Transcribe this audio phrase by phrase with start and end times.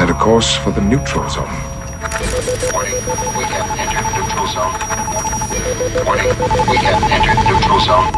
[0.00, 1.44] set a course for the neutral zone.
[2.72, 2.94] Warning,
[3.36, 4.72] we have entered neutral zone.
[6.06, 6.28] Warning,
[6.70, 8.08] we have entered neutral zone.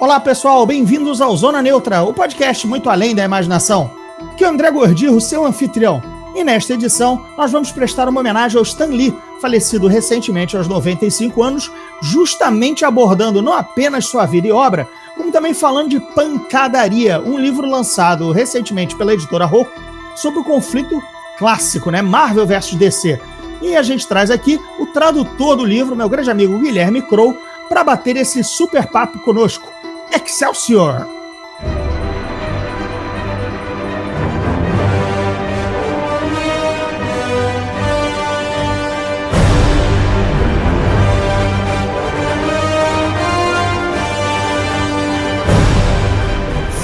[0.00, 3.90] Olá pessoal, bem-vindos ao Zona Neutra, o podcast muito além da imaginação.
[4.20, 6.00] Aqui é o André Gordirro, seu anfitrião.
[6.32, 11.42] E nesta edição, nós vamos prestar uma homenagem ao Stan Lee, falecido recentemente aos 95
[11.42, 17.36] anos, justamente abordando não apenas sua vida e obra, como também falando de Pancadaria, um
[17.36, 19.89] livro lançado recentemente pela editora Roku
[20.20, 21.02] sobre o conflito
[21.38, 22.02] clássico, né?
[22.02, 23.20] Marvel versus DC.
[23.62, 27.36] E a gente traz aqui o tradutor do livro, meu grande amigo Guilherme Crow,
[27.68, 29.70] para bater esse super papo conosco.
[30.12, 31.19] Excelsior!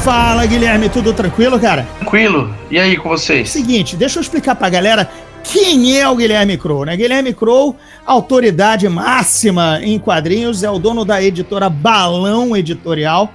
[0.07, 1.85] Fala, Guilherme, tudo tranquilo, cara?
[1.99, 2.55] Tranquilo.
[2.71, 3.51] E aí com vocês?
[3.51, 5.11] Seguinte, deixa eu explicar pra galera
[5.43, 6.97] quem é o Guilherme Crow, né?
[6.97, 7.75] Guilherme Crow,
[8.07, 13.33] autoridade máxima em quadrinhos, é o dono da editora Balão Editorial,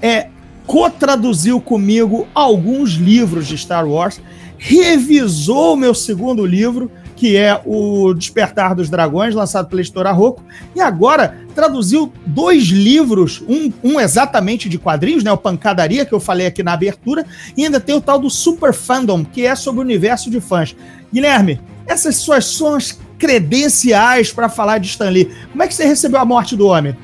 [0.00, 0.28] é
[0.66, 4.18] co-traduziu comigo alguns livros de Star Wars,
[4.56, 10.42] revisou o meu segundo livro, que é o Despertar dos Dragões, lançado pela editora Rocco,
[10.74, 16.20] e agora traduziu dois livros, um, um, exatamente de quadrinhos, né, o Pancadaria, que eu
[16.20, 17.24] falei aqui na abertura,
[17.56, 20.74] e ainda tem o tal do Super Fandom, que é sobre o universo de fãs.
[21.12, 25.30] Guilherme, essas suas são as credenciais para falar de Stan Lee.
[25.52, 26.96] Como é que você recebeu a morte do homem?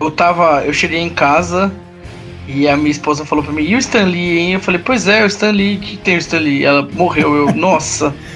[0.00, 1.72] Eu tava, eu cheguei em casa
[2.46, 4.52] e a minha esposa falou para mim, e o Stan Lee, hein?
[4.52, 6.64] Eu falei, pois é, o Stan Lee, que tem o Stan Lee?
[6.64, 8.14] Ela morreu, eu, nossa...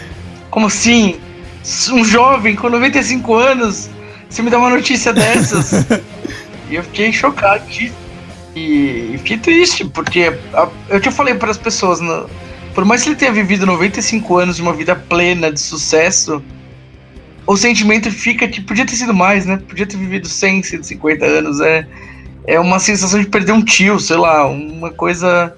[0.50, 1.16] Como assim?
[1.92, 3.90] Um jovem com 95 anos,
[4.28, 5.86] você me dá uma notícia dessas?
[6.70, 7.92] e eu fiquei chocado e,
[8.56, 12.28] e fiquei triste, porque a, eu te falei para as pessoas, no,
[12.74, 16.42] por mais que ele tenha vivido 95 anos de uma vida plena, de sucesso,
[17.46, 19.60] o sentimento fica que podia ter sido mais, né?
[19.68, 21.60] Podia ter vivido 100, 150 anos.
[21.60, 21.86] É,
[22.46, 25.54] é uma sensação de perder um tio, sei lá, uma coisa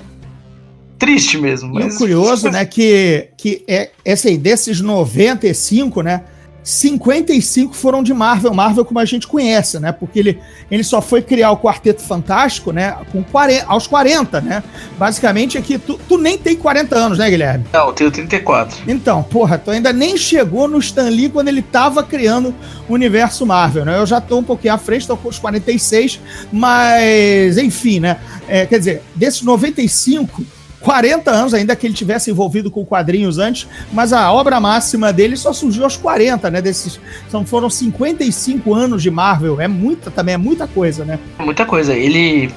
[1.02, 1.74] triste mesmo.
[1.74, 1.84] Mas...
[1.84, 6.22] E o curioso, né, que, que é, essa aí, desses 95, né,
[6.62, 9.90] 55 foram de Marvel, Marvel como a gente conhece, né?
[9.90, 10.38] Porque ele,
[10.70, 12.96] ele só foi criar o Quarteto Fantástico, né?
[13.10, 14.62] Com 40, aos 40, né?
[14.96, 17.64] Basicamente aqui, tu, tu nem tem 40 anos, né, Guilherme?
[17.72, 18.78] Não, eu tenho 34.
[18.86, 22.54] Então, porra, tu ainda nem chegou no Stan Lee quando ele tava criando
[22.88, 23.98] o universo Marvel, né?
[23.98, 26.20] Eu já tô um pouquinho à frente, tô com os 46,
[26.52, 28.18] mas enfim, né?
[28.46, 33.68] É, quer dizer, desses 95 40 anos, ainda que ele tivesse envolvido com quadrinhos antes,
[33.92, 36.60] mas a obra máxima dele só surgiu aos 40, né?
[36.60, 37.00] Desses,
[37.30, 39.60] são, foram 55 anos de Marvel.
[39.60, 41.18] É muita também, é muita coisa, né?
[41.38, 41.94] Muita coisa.
[41.94, 42.50] Ele,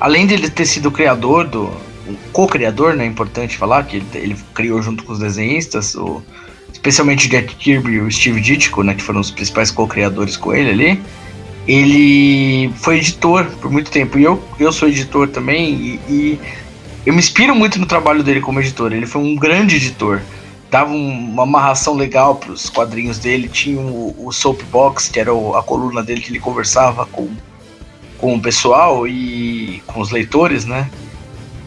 [0.00, 1.70] além de ele ter sido criador do.
[2.32, 3.04] co-criador, né?
[3.04, 6.22] É importante falar, que ele, ele, criou junto com os desenhistas, o,
[6.72, 8.94] especialmente o Jack Kirby e o Steve Ditko, né?
[8.94, 11.02] Que foram os principais co-criadores com ele ali.
[11.68, 14.18] Ele foi editor por muito tempo.
[14.18, 15.74] E eu, eu sou editor também.
[15.74, 16.40] e, e
[17.06, 18.92] eu me inspiro muito no trabalho dele como editor.
[18.92, 20.20] Ele foi um grande editor.
[20.68, 23.48] Dava um, uma amarração legal para os quadrinhos dele.
[23.48, 27.30] Tinha o, o Soapbox, que era o, a coluna dele que ele conversava com,
[28.18, 30.90] com o pessoal e com os leitores, né?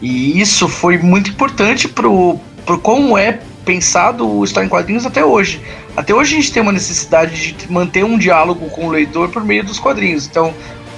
[0.02, 5.24] E isso foi muito importante pro, pro como é pensado o História em Quadrinhos até
[5.24, 5.62] hoje.
[5.96, 9.42] Até hoje a gente tem uma necessidade de manter um diálogo com o leitor por
[9.42, 10.26] meio dos quadrinhos.
[10.26, 10.54] Então,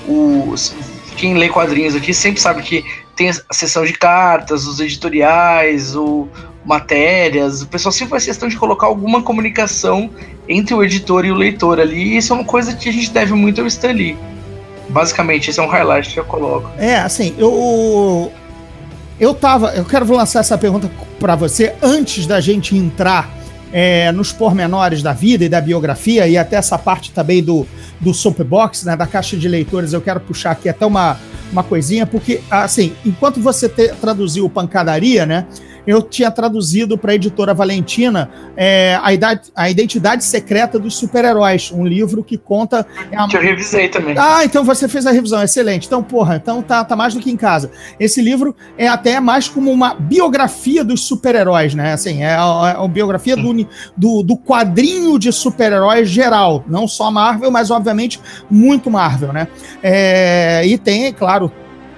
[0.06, 0.74] os,
[1.16, 2.84] quem lê quadrinhos aqui sempre sabe que
[3.16, 6.28] tem a seção de cartas, os editoriais, o
[6.64, 7.62] matérias.
[7.62, 10.10] O pessoal sempre faz questão de colocar alguma comunicação
[10.48, 12.14] entre o editor e o leitor ali.
[12.14, 14.16] E isso é uma coisa que a gente deve muito ao Stan Lee.
[14.88, 16.70] Basicamente, esse é um highlight que eu coloco.
[16.78, 18.32] É, assim, eu
[19.18, 20.90] eu tava, eu quero lançar essa pergunta
[21.20, 23.30] para você antes da gente entrar
[23.72, 27.66] é, nos pormenores da vida e da biografia e até essa parte também do,
[28.00, 29.92] do soapbox, né, da caixa de leitores.
[29.92, 31.18] Eu quero puxar aqui até uma
[31.52, 35.46] uma coisinha, porque, assim, enquanto você te, traduziu Pancadaria, né?
[35.86, 41.72] Eu tinha traduzido para a editora Valentina é, a, idade, a Identidade Secreta dos Super-Heróis,
[41.72, 42.86] um livro que conta.
[43.10, 43.26] É a...
[43.26, 44.14] Que eu revisei também.
[44.18, 45.86] Ah, então você fez a revisão, excelente.
[45.86, 47.70] Então, porra, então tá, tá mais do que em casa.
[47.98, 51.92] Esse livro é até mais como uma biografia dos super-heróis, né?
[51.92, 53.52] Assim, é, é uma biografia do,
[53.96, 58.20] do, do quadrinho de super-heróis geral, não só Marvel, mas obviamente
[58.50, 59.48] muito Marvel, né?
[59.82, 61.50] É, e tem, claro,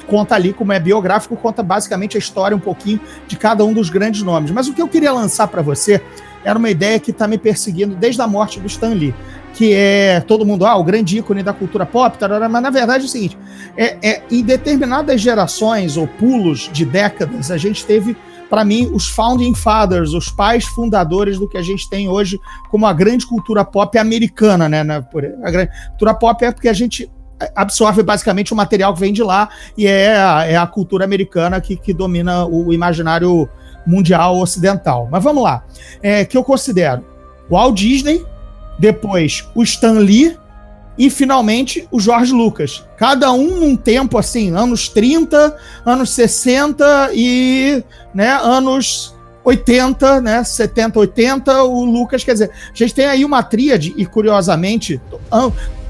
[0.07, 3.91] conta ali, como é biográfico, conta basicamente a história um pouquinho de cada um dos
[3.91, 4.51] grandes nomes.
[4.51, 6.01] Mas o que eu queria lançar para você
[6.45, 9.15] era uma ideia que está me perseguindo desde a morte do Stan Lee.
[9.55, 13.05] que é todo mundo, ah, o grande ícone da cultura pop, tarará, mas na verdade
[13.05, 13.39] é o seguinte:
[13.77, 18.17] é, é, em determinadas gerações ou pulos de décadas, a gente teve,
[18.51, 22.85] para mim, os founding fathers, os pais fundadores do que a gente tem hoje como
[22.85, 24.83] a grande cultura pop americana, né?
[24.83, 27.09] Na, a grande cultura pop é porque a gente
[27.55, 31.61] absorve basicamente o material que vem de lá e é a, é a cultura americana
[31.61, 33.49] que, que domina o imaginário
[33.87, 35.09] mundial ocidental.
[35.11, 35.65] Mas vamos lá.
[36.03, 37.05] É, que eu considero
[37.49, 38.25] o Walt Disney,
[38.79, 40.37] depois o Stan Lee
[40.97, 42.85] e finalmente o George Lucas.
[42.97, 47.83] Cada um num tempo assim, anos 30, anos 60 e
[48.15, 49.14] né, anos
[49.45, 54.07] 80, né, 70, 80, o Lucas, quer dizer, a gente tem aí uma tríade e
[54.07, 55.01] curiosamente,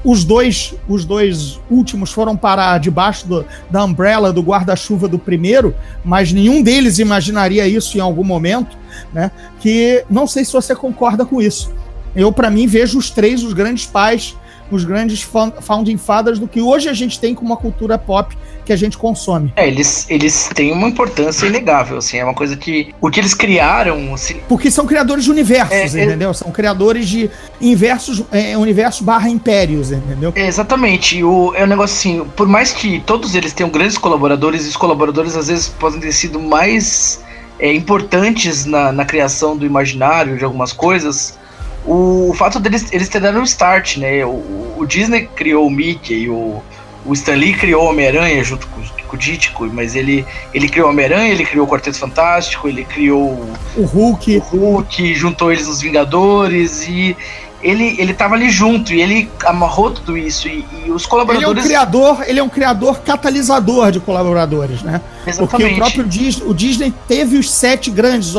[0.03, 5.73] os dois, os dois últimos foram parar debaixo do, da umbrella do guarda-chuva do primeiro,
[6.03, 8.77] mas nenhum deles imaginaria isso em algum momento,
[9.13, 9.31] né?
[9.59, 11.73] Que não sei se você concorda com isso.
[12.15, 14.37] Eu, para mim, vejo os três os grandes pais,
[14.71, 15.21] os grandes
[15.61, 18.35] founding fathers do que hoje a gente tem como uma cultura pop
[18.65, 19.53] que a gente consome.
[19.55, 23.33] É, eles, eles têm uma importância inegável, assim, é uma coisa que o que eles
[23.33, 24.37] criaram, assim...
[24.49, 26.31] porque são criadores de universos, é, é entendeu?
[26.31, 26.33] É...
[26.33, 27.29] São criadores de
[27.61, 30.33] inversos, é, universo barra impérios, entendeu?
[30.35, 31.23] É, exatamente.
[31.23, 34.77] O é um negócio assim, por mais que todos eles tenham grandes colaboradores, e os
[34.77, 37.23] colaboradores às vezes podem ter sido mais
[37.59, 41.37] é, importantes na, na criação do imaginário de algumas coisas
[41.85, 44.25] o, o fato deles eles terem dado um start, né?
[44.25, 46.61] O, o Disney criou o Mickey, o,
[47.05, 50.87] o Stan Lee criou o Homem-Aranha junto com, com o Dítico, mas ele, ele criou
[50.87, 53.47] o Homem-Aranha, ele criou o Quarteto Fantástico, ele criou
[53.77, 54.37] o Hulk.
[54.37, 57.15] o Hulk, juntou eles nos Vingadores e
[57.65, 60.47] ele, ele tava ali junto e ele amarrou tudo isso.
[60.47, 61.49] E, e, os colaboradores.
[61.49, 65.01] Ele é um criador, ele é um criador catalisador de colaboradores, né?
[65.25, 65.49] Exatamente.
[65.49, 68.33] Porque o próprio Disney, o Disney teve os sete grandes,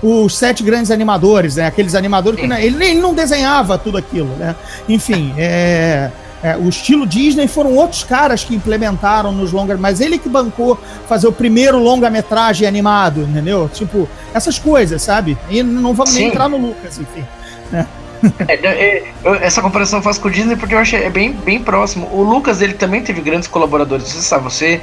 [0.00, 1.66] os sete grandes animadores, né?
[1.66, 2.48] Aqueles animadores Sim.
[2.48, 4.54] que ele, ele não desenhava tudo aquilo, né?
[4.88, 6.10] Enfim, é.
[6.42, 10.78] É, o estilo Disney foram outros caras que implementaram nos longas, mas ele que bancou
[11.06, 13.70] fazer o primeiro longa-metragem animado, entendeu?
[13.70, 15.36] Tipo, essas coisas, sabe?
[15.50, 16.20] E não vamos Sim.
[16.20, 17.26] nem entrar no Lucas, enfim.
[17.70, 17.86] Né?
[18.48, 21.32] É, é, eu, essa comparação eu faço com o Disney porque eu acho é bem,
[21.32, 22.08] bem próximo.
[22.12, 24.08] O Lucas ele também teve grandes colaboradores.
[24.08, 24.80] Você sabe, você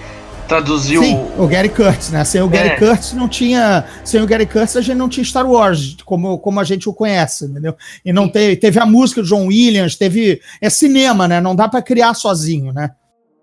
[0.48, 1.04] traduziu.
[1.04, 2.24] Sim, o Gary Curtis, né?
[2.24, 2.76] Sem o Gary é.
[2.76, 3.86] Curtis não tinha.
[4.04, 6.94] Sem o Gary Curtis a gente não tinha Star Wars, como, como a gente o
[6.94, 7.76] conhece, entendeu?
[8.04, 10.42] E não teve, teve a música do John Williams, teve.
[10.62, 11.42] É cinema, né?
[11.42, 12.92] Não dá para criar sozinho, né?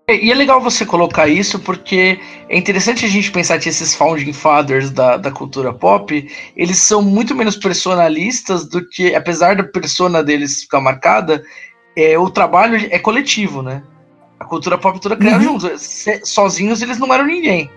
[0.07, 4.33] E é legal você colocar isso porque é interessante a gente pensar que esses founding
[4.33, 10.23] fathers da, da cultura pop, eles são muito menos personalistas do que, apesar da persona
[10.23, 11.43] deles ficar marcada,
[11.97, 13.81] é, o trabalho é coletivo, né?
[14.39, 15.59] A cultura pop toda criada uhum.
[15.59, 16.05] juntos.
[16.23, 17.67] Sozinhos eles não eram ninguém.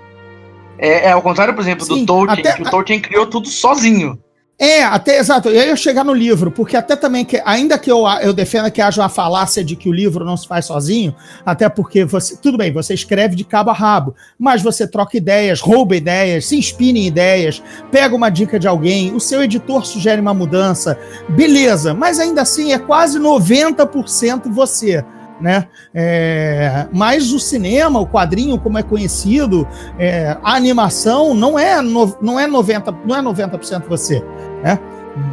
[0.79, 3.49] É, é ao contrário, por exemplo, Sim, do Tolkien, até, que o Tolkien criou tudo
[3.49, 4.23] sozinho.
[4.61, 5.49] É, até, exato.
[5.49, 8.83] Eu ia chegar no livro, porque até também, que, ainda que eu, eu defenda que
[8.83, 11.15] haja uma falácia de que o livro não se faz sozinho,
[11.47, 15.61] até porque você, tudo bem, você escreve de cabo a rabo, mas você troca ideias,
[15.61, 17.63] rouba ideias, se inspira em ideias,
[17.93, 22.73] pega uma dica de alguém, o seu editor sugere uma mudança, beleza, mas ainda assim
[22.73, 25.05] é quase 90% você
[25.41, 25.67] né?
[25.95, 29.67] É, mas o cinema, o quadrinho, como é conhecido,
[29.99, 34.23] é, a animação não é, no, não é 90%, não é 90% você,
[34.63, 34.79] né?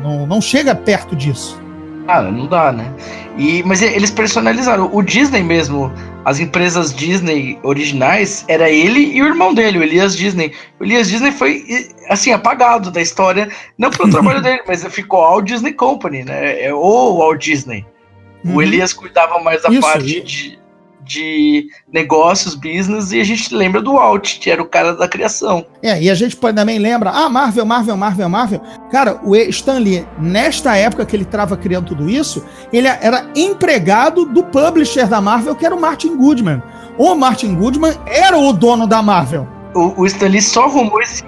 [0.03, 1.61] Não, não chega perto disso.
[2.07, 2.93] Ah, não dá, né?
[3.37, 4.89] E, mas eles personalizaram.
[4.93, 5.91] O Disney mesmo,
[6.23, 10.53] as empresas Disney originais, era ele e o irmão dele, o Elias Disney.
[10.79, 11.65] O Elias Disney foi,
[12.09, 16.63] assim, apagado da história, não pelo trabalho dele, mas ficou Walt Disney Company, né?
[16.63, 17.85] É o Walt Disney.
[18.43, 18.55] Uhum.
[18.55, 20.59] O Elias cuidava mais da Isso, parte de,
[21.05, 25.65] de negócios, business, e a gente lembra do Walt, que era o cara da criação.
[25.81, 28.61] É, e a gente também lembra, ah, Marvel, Marvel, Marvel, Marvel.
[28.91, 32.43] Cara, o Stan Lee, nesta época que ele estava criando tudo isso,
[32.73, 36.61] ele era empregado do publisher da Marvel, que era o Martin Goodman.
[36.97, 39.47] O Martin Goodman era o dono da Marvel.
[39.73, 41.23] O, o Stan Lee só arrumou esse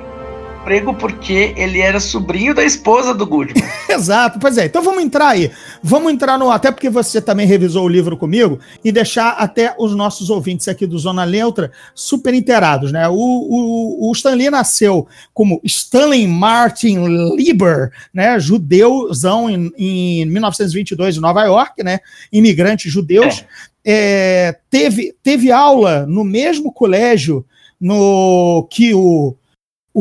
[0.68, 3.64] emprego porque ele era sobrinho da esposa do Goodman.
[3.90, 4.66] Exato, pois é.
[4.66, 5.50] Então vamos entrar aí.
[5.82, 6.52] Vamos entrar no.
[6.52, 10.86] Até porque você também revisou o livro comigo e deixar até os nossos ouvintes aqui
[10.86, 13.08] do Zona Neutra super inteirados, né?
[13.08, 17.06] O, o, o Stanley nasceu como Stanley Martin
[17.36, 18.38] Lieber, né?
[18.38, 22.00] Judeuzão em, em 1922 em Nova York, né?
[22.30, 23.46] Imigrantes judeus.
[23.64, 23.78] É.
[23.90, 27.46] É, teve, teve aula no mesmo colégio
[27.80, 29.34] no que o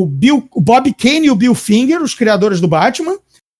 [0.02, 3.16] o, Bill, o Bob Kane e o Bill Finger, os criadores do Batman,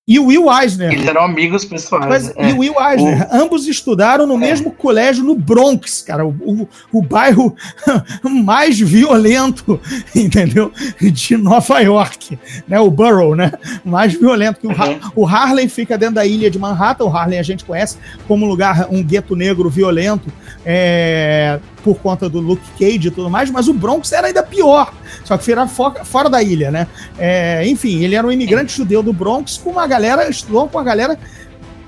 [0.08, 0.92] e o Will Eisner.
[0.92, 2.06] Eles eram amigos pessoais.
[2.06, 2.50] Mas, é.
[2.50, 3.26] E o Will Eisner.
[3.28, 4.38] O- Ambos estudaram no É.
[4.38, 6.24] mesmo colégio no Bronx, cara.
[6.24, 7.52] O, o, o bairro
[8.22, 9.80] mais violento,
[10.14, 10.70] entendeu?
[11.00, 12.38] De Nova York.
[12.68, 12.78] Né?
[12.78, 13.50] O Borough, né?
[13.84, 15.00] Mais violento que o, Uhum.
[15.16, 17.04] o Harlem fica dentro da ilha de Manhattan.
[17.06, 17.96] O Harlem a gente conhece
[18.28, 20.32] como um lugar, um gueto negro violento.
[20.64, 24.92] é, por conta do Luke Cage e tudo mais, mas o Bronx era ainda pior,
[25.24, 26.86] só que era fo- fora da ilha, né?
[27.18, 30.84] É, enfim, ele era um imigrante judeu do Bronx com uma galera, estudou com uma
[30.84, 31.18] galera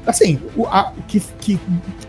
[0.07, 1.59] assim, o- a- que, que,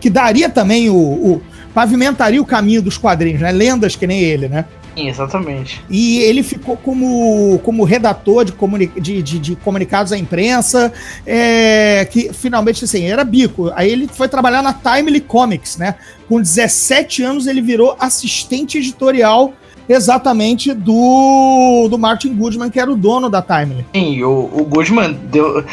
[0.00, 1.42] que daria também o, o-
[1.74, 3.52] pavimentaria o caminho dos quadrinhos, né?
[3.52, 4.64] Lendas que nem ele, né?
[4.96, 5.80] Exatamente.
[5.88, 10.92] E ele ficou como, como redator de, comuni de, de- de comunicados à imprensa,
[11.24, 13.70] é, que finalmente, assim, era bico.
[13.76, 15.94] Aí ele foi trabalhar na Timely Comics, né?
[16.28, 19.52] Com 17 anos ele virou assistente editorial
[19.90, 23.84] exatamente do, do Martin Goodman, que era o dono da Timely.
[23.92, 25.64] Sim, o, o Goodman deu.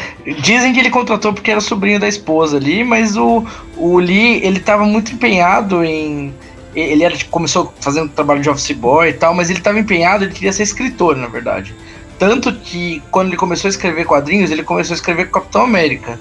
[0.42, 3.44] Dizem que ele contratou porque era sobrinho da esposa ali, mas o,
[3.76, 6.34] o Lee, ele tava muito empenhado em.
[6.74, 10.32] Ele era, começou fazendo trabalho de office boy e tal, mas ele tava empenhado, ele
[10.32, 11.74] queria ser escritor, na verdade.
[12.18, 16.18] Tanto que quando ele começou a escrever quadrinhos, ele começou a escrever Capitão América.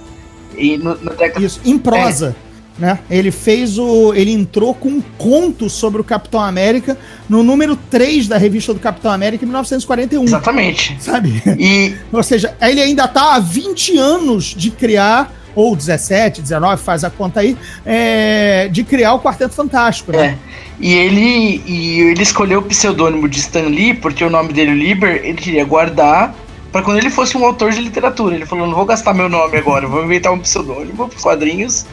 [0.56, 1.44] E no, na década.
[1.44, 2.36] Isso, em prosa.
[2.78, 3.00] Né?
[3.10, 4.14] Ele fez o.
[4.14, 6.96] Ele entrou com um conto sobre o Capitão América
[7.28, 10.24] no número 3 da revista do Capitão América em 1941.
[10.24, 10.96] Exatamente.
[11.00, 11.42] Sabe?
[11.58, 17.04] E Ou seja, ele ainda tá há 20 anos de criar, ou 17, 19, faz
[17.04, 20.26] a conta aí, é, de criar o Quarteto Fantástico, né?
[20.26, 20.38] É.
[20.80, 25.22] E ele, e ele escolheu o pseudônimo de Stan Lee, porque o nome dele, Lieber,
[25.24, 26.36] ele queria guardar
[26.72, 28.36] para quando ele fosse um autor de literatura.
[28.36, 31.86] Ele falou: não vou gastar meu nome agora, vou inventar um pseudônimo para quadrinhos.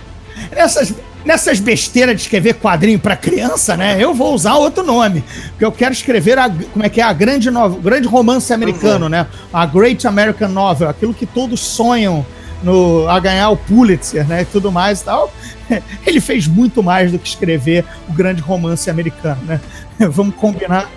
[0.51, 3.97] Nessas, nessas besteiras de escrever quadrinho pra criança, né?
[3.99, 5.25] Eu vou usar outro nome.
[5.51, 7.49] Porque eu quero escrever a, como é que é, a grande,
[7.83, 9.27] grande romance americano, né?
[9.53, 12.25] A Great American Novel, aquilo que todos sonham
[12.63, 14.43] no, a ganhar o Pulitzer, né?
[14.43, 15.33] E tudo mais e tal.
[16.07, 19.61] Ele fez muito mais do que escrever o grande romance americano, né?
[20.11, 20.89] Vamos combinar.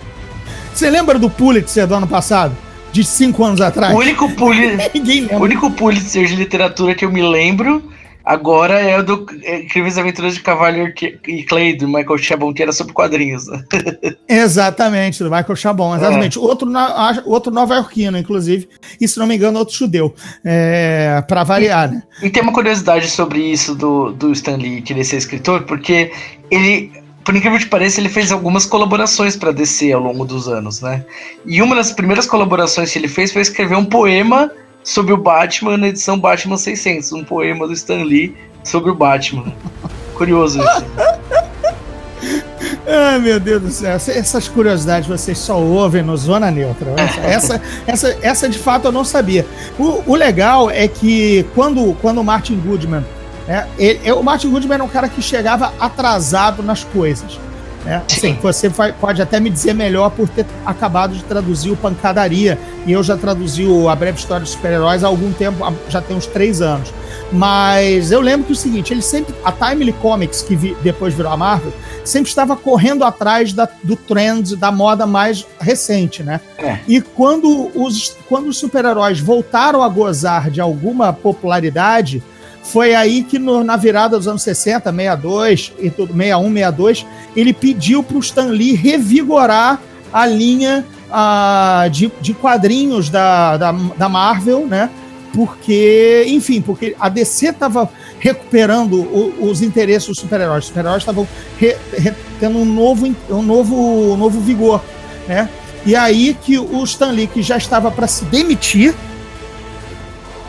[0.74, 2.54] Você lembra do Pulitzer do ano passado?
[2.90, 3.94] De cinco anos atrás?
[3.94, 4.78] O único, Puli-
[5.32, 7.82] o único Pulitzer de literatura que eu me lembro
[8.28, 10.94] agora é o do é, Incríveis Aventuras de Cavalier
[11.26, 13.44] e Clay, do Michael Chabon, que era sobre quadrinhos.
[14.28, 16.38] Exatamente, do Michael Chabon, exatamente.
[16.38, 18.68] Outro, na- outro nova-iorquino, inclusive,
[19.00, 22.02] e se não me engano, outro judeu, é, para variar, né?
[22.22, 26.12] E tem uma curiosidade sobre isso do, do Stan Lee querer ser escritor, porque
[26.50, 26.92] ele,
[27.24, 31.02] por incrível que pareça, ele fez algumas colaborações para DC ao longo dos anos, né?
[31.46, 34.50] E uma das primeiras colaborações que ele fez foi escrever um poema
[34.82, 39.52] sobre o Batman na edição Batman 600, um poema do Stan Lee sobre o Batman.
[40.14, 40.84] Curioso isso.
[42.86, 43.92] Ai, meu Deus do céu.
[43.92, 46.92] Essa- Essas curiosidades vocês só ouvem no Zona Neutra.
[46.96, 49.46] Essa, essa, essa, essa, de fato eu não sabia.
[49.78, 53.04] O, o legal é que quando, quando o Martin Goodman.
[53.46, 57.38] Né, ele- o Martin Goodman era um cara que chegava atrasado nas coisas.
[57.84, 58.02] Né?
[58.10, 62.58] Assim, você vai- pode até me dizer melhor por ter acabado de traduzir o Pancadaria.
[62.86, 65.58] E eu já traduzi o A Breve História dos Super-Heróis há algum tempo,
[65.88, 66.92] já tem uns três anos.
[67.32, 69.34] Mas eu lembro que o seguinte, ele sempre.
[69.44, 71.72] A Timely Comics, que vi- depois virou a Marvel,
[72.04, 76.40] sempre estava correndo atrás da- do trend da moda mais recente, né?
[76.58, 76.78] É.
[76.88, 82.22] E quando os, quando os super-heróis voltaram a gozar de alguma popularidade,
[82.72, 87.06] foi aí que no- na virada dos anos 60, 62 e tudo, 61, 62,
[87.36, 89.80] ele pediu para o Stan Lee revigorar
[90.12, 94.90] a linha ah, de, de quadrinhos da, da, da Marvel, né?
[95.32, 100.64] Porque, enfim, porque a DC estava recuperando o- os interesses dos super-heróis.
[100.64, 101.26] Os super-heróis estavam
[102.40, 103.74] tendo um novo, um novo,
[104.12, 104.82] um novo vigor,
[105.26, 105.48] né?
[105.86, 108.94] E aí que o Stan Lee, que já estava para se demitir,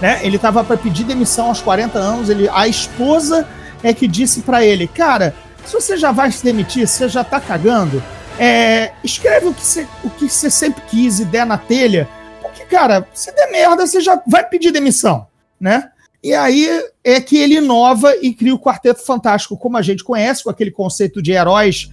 [0.01, 0.20] né?
[0.24, 2.29] Ele estava para pedir demissão aos 40 anos.
[2.29, 3.48] Ele, a esposa
[3.84, 5.34] é que disse para ele, cara,
[5.65, 8.01] se você já vai se demitir, você já tá cagando,
[8.38, 12.08] é, escreve o que, você, o que você sempre quis e der na telha,
[12.41, 15.27] porque, cara, se der merda, você já vai pedir demissão,
[15.60, 15.91] né?
[16.21, 16.67] E aí
[17.01, 20.69] é que ele inova e cria o Quarteto Fantástico, como a gente conhece, com aquele
[20.69, 21.89] conceito de heróis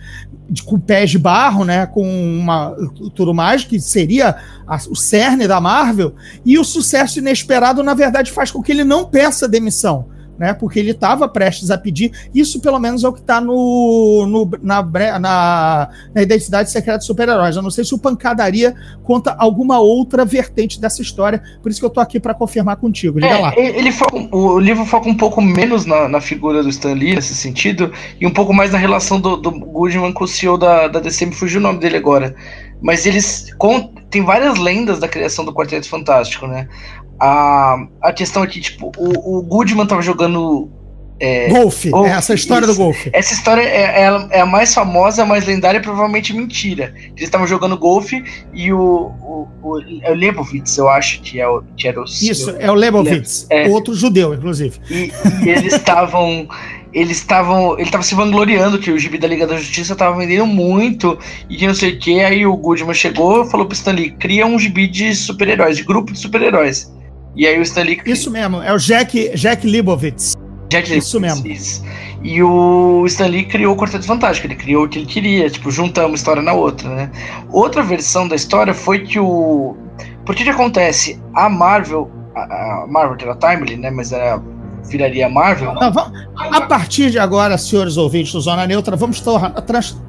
[0.51, 1.87] de, com pés de barro, né?
[1.87, 2.75] Com uma
[3.15, 6.15] tudo mais, que seria a- o cerne da Marvel.
[6.45, 10.09] E o sucesso inesperado, na verdade, faz com que ele não peça demissão.
[10.39, 12.13] Né, porque ele estava prestes a pedir.
[12.35, 14.83] Isso, pelo menos, é o que está no, no- na,
[15.19, 17.57] na, na Identidade Secreta dos Super-Heróis.
[17.57, 21.43] Eu não sei se o Pancadaria conta alguma outra vertente dessa história.
[21.63, 23.19] Por isso que eu tô aqui para confirmar contigo.
[23.21, 23.53] Diga É, lá.
[23.57, 27.35] ele foca- o livro foca um pouco menos na, na figura do Stan Lee nesse
[27.35, 27.91] sentido
[28.21, 31.25] e um pouco mais na relação do, do Goodman com o CEO da, da DC,
[31.27, 32.35] me fugiu o nome dele agora.
[32.83, 36.69] Mas eles con- tem várias lendas da criação do Quarteto Fantástico, né?
[37.19, 40.71] A, a questão aqui, tipo, o, o Goodman tava jogando.
[41.19, 42.75] É, golfe, golfe, essa história isso.
[42.75, 43.09] do golfe.
[43.11, 46.93] Essa história é, é, é a mais famosa, a mais lendária e provavelmente mentira.
[46.95, 51.49] Eles estavam jogando golfe e o, o, o, é o Lebowitz, eu acho que, é
[51.49, 52.05] o, que era o.
[52.05, 53.67] Isso, é o Lebowitz, É.
[53.67, 54.79] outro judeu, inclusive.
[54.91, 55.11] E,
[55.43, 56.47] e eles estavam.
[56.93, 57.75] Eles estavam.
[57.75, 61.19] Ele estava se vangloriando que o gibi da Liga da Justiça estava vendendo muito
[61.49, 62.21] e que não sei o que.
[62.21, 66.13] Aí o Goodman chegou e falou pro Stanley: cria um gibi de super-heróis, de grupo
[66.13, 66.95] de super-heróis.
[67.37, 68.01] E aí o Stanley.
[68.07, 70.35] Isso mesmo, é o Jack, Jack Lebowitz.
[70.69, 71.47] Jack isso mesmo.
[71.47, 71.85] Isso.
[72.23, 76.09] E o Stanley criou o Quarteto Fantástico, ele criou o que ele queria, tipo, juntando
[76.09, 77.11] uma história na outra, né?
[77.51, 79.77] Outra versão da história foi que o.
[80.25, 81.21] Por que que acontece?
[81.35, 82.11] A Marvel.
[82.35, 83.91] A, Marvel era Timely, né?
[83.91, 84.43] Mas era.
[84.89, 85.75] Viraria Marvel.
[85.75, 89.21] Não, vamos- a partir de agora, senhores ouvintes do Zona Neutra, vamos
[89.67, 90.01] trans-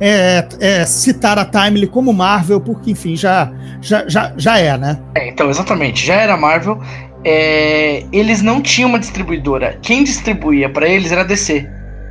[0.00, 4.98] é, é, citar a Timely como Marvel, porque, enfim, já, já, já, já é, né?
[5.14, 6.04] É, então, exatamente.
[6.04, 6.80] Já era Marvel.
[7.24, 9.78] É, eles não tinham uma distribuidora.
[9.82, 11.68] Quem distribuía pra eles era a DC.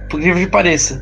[0.09, 1.01] Por incrível que pareça.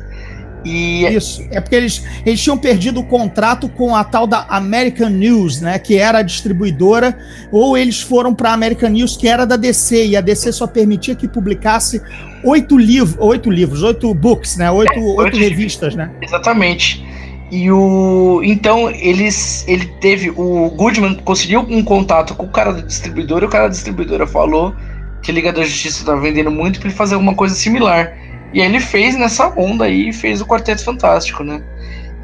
[0.64, 1.42] E Isso.
[1.50, 5.78] É porque eles, eles tinham perdido o contrato com a tal da American News, né?
[5.78, 7.16] Que era a distribuidora,
[7.52, 10.66] ou eles foram para a American News, que era da DC, e a DC só
[10.66, 12.00] permitia que publicasse
[12.42, 14.70] oito livros, oito livros, oito books, né?
[14.70, 16.10] Oito, oito oito revistas, né?
[16.22, 17.04] Exatamente.
[17.50, 18.40] E o.
[18.42, 19.64] Então, eles.
[19.68, 20.30] Ele teve.
[20.30, 24.26] O Goodman conseguiu um contato com o cara da distribuidora e o cara da distribuidora
[24.26, 24.74] falou
[25.22, 28.23] que a Liga da Justiça estava vendendo muito para ele fazer alguma coisa similar.
[28.54, 31.60] E ele fez nessa onda aí, fez o Quarteto Fantástico, né?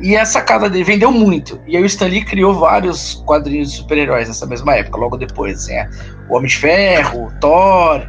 [0.00, 1.60] E a sacada dele vendeu muito.
[1.66, 5.58] E aí o Stan Lee criou vários quadrinhos de super-heróis nessa mesma época, logo depois.
[5.64, 5.90] Assim, é,
[6.30, 8.00] o Homem de Ferro, o Thor,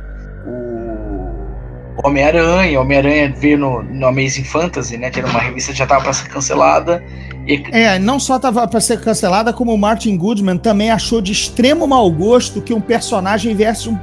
[0.46, 2.80] o Homem-Aranha.
[2.80, 5.10] Homem-Aranha veio no, no Amazing Fantasy, né?
[5.10, 7.04] Que era uma revista que já tava para ser cancelada.
[7.46, 11.32] E, É, não só estava para ser cancelada, como o Martin Goodman também achou de
[11.32, 13.98] extremo mau gosto que um personagem viesse um-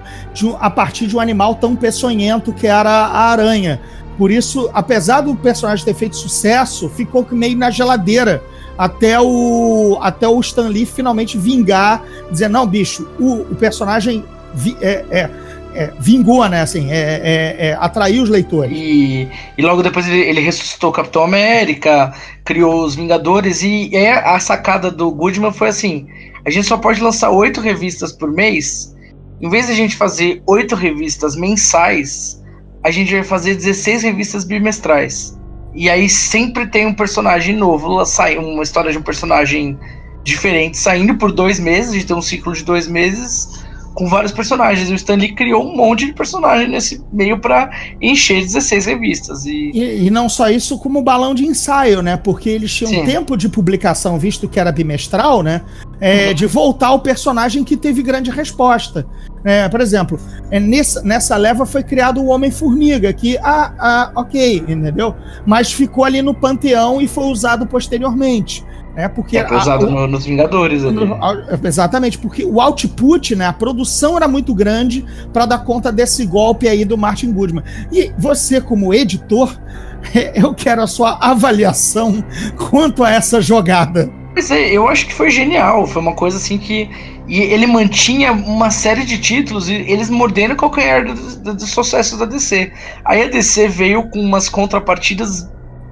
[0.61, 3.81] a partir de um animal tão peçonhento que era a aranha.
[4.19, 8.43] Por isso, apesar do personagem ter feito sucesso, ficou meio na geladeira
[8.77, 14.77] até o, até o Stan Lee finalmente vingar, dizer, não, bicho, o, o personagem vi-
[14.81, 15.31] é, é-
[15.75, 16.63] é, vingou, né?
[16.63, 18.77] Assim, é, é- é, atraiu os leitores.
[18.77, 22.13] e, e logo depois ele, ele ressuscitou o Capitão América,
[22.45, 23.63] criou os Vingadores.
[23.63, 26.09] E, é a sacada do Goodman foi assim:
[26.45, 28.97] a gente só pode lançar oito revistas por mês.
[29.41, 32.38] Em vez de a gente fazer oito revistas mensais,
[32.83, 35.39] a gente vai fazer 16 revistas bimestrais.
[35.75, 39.79] E aí sempre tem um personagem novo, sai uma história de um personagem
[40.25, 43.58] diferente saindo por dois meses, a gente tem um ciclo de dois meses
[43.99, 44.91] com vários personagens.
[44.91, 47.69] O Stanley criou um monte de personagem nesse meio para
[48.01, 49.45] encher 16 revistas.
[49.45, 52.17] E E, e não só isso, como balão de ensaio, né?
[52.17, 53.05] Porque eles tinham Sim.
[53.05, 55.63] tempo de publicação, visto que era bimestral, né?
[56.01, 56.35] É, Uhum.
[56.35, 59.05] De voltar ao personagem que teve grande resposta.
[59.45, 60.19] É, por exemplo,
[60.51, 65.15] é, nessa, nessa leva foi criado o Homem-Formiga, que, ah, ah, ok, entendeu?
[65.45, 68.65] Mas ficou ali no panteão e foi usado posteriormente.
[68.99, 69.07] Né?
[69.07, 70.93] Porque é a- o- no- nos Vingadores ali.
[71.07, 71.17] no-
[71.65, 76.67] Exatamente, porque o output, né, a produção era muito grande para dar conta desse golpe
[76.67, 77.63] aí do Martin Goodman.
[77.93, 79.57] E você, como editor,
[80.35, 82.25] eu quero a sua avaliação
[82.69, 84.11] quanto a essa jogada.
[84.35, 85.87] Pois é, eu acho que foi genial.
[85.87, 86.91] Foi uma coisa assim que.
[87.29, 91.67] E ele mantinha uma série de títulos e eles mordendo o calcanhar do, do, do
[91.67, 92.73] sucesso da DC.
[93.05, 95.49] Aí a DC veio com umas contrapartidas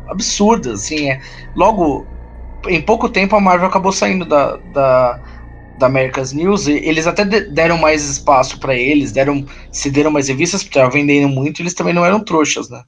[0.08, 1.10] absurdas, assim.
[1.10, 1.20] É.
[1.54, 2.04] Logo,
[2.68, 5.20] em pouco tempo, a Marvel acabou saindo da, da,
[5.78, 6.66] da America's News.
[6.66, 10.92] E eles até de- deram mais espaço para eles, deram, cederam mais revistas, porque estavam
[10.92, 12.82] vendendo muito, e eles também não eram trouxas, né?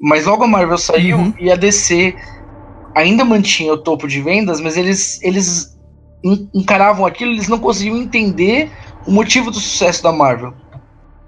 [0.00, 1.34] Mas logo a Marvel saiu Uhum.
[1.38, 2.14] e a DC
[2.94, 5.78] ainda mantinha o topo de vendas, mas eles, eles
[6.24, 8.70] en- encaravam aquilo, eles não conseguiam entender
[9.06, 10.52] o motivo do sucesso da Marvel.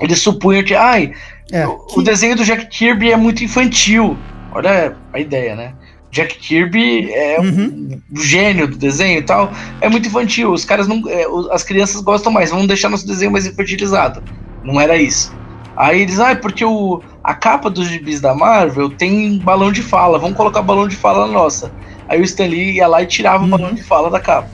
[0.01, 1.13] Eles supunham que, ai,
[1.53, 4.17] É, o que- desenho do Jack Kirby é muito infantil.
[4.53, 5.75] Olha a ideia, né?
[6.15, 8.01] Jack Kirby é Uhum.
[8.17, 10.53] o gênio do desenho e tal, é muito infantil.
[10.53, 11.03] Os caras não.
[11.09, 14.23] é, as crianças gostam mais, vamos deixar nosso desenho mais infantilizado.
[14.63, 15.35] Não era isso.
[15.77, 19.83] Aí eles, ah, é porque o, a capa dos gibis da Marvel tem balão de
[19.83, 21.73] fala, vamos colocar balão de fala na nossa.
[22.09, 23.49] Aí o Stan Lee ia lá e tirava Uhum.
[23.49, 24.49] o balão de fala da capa.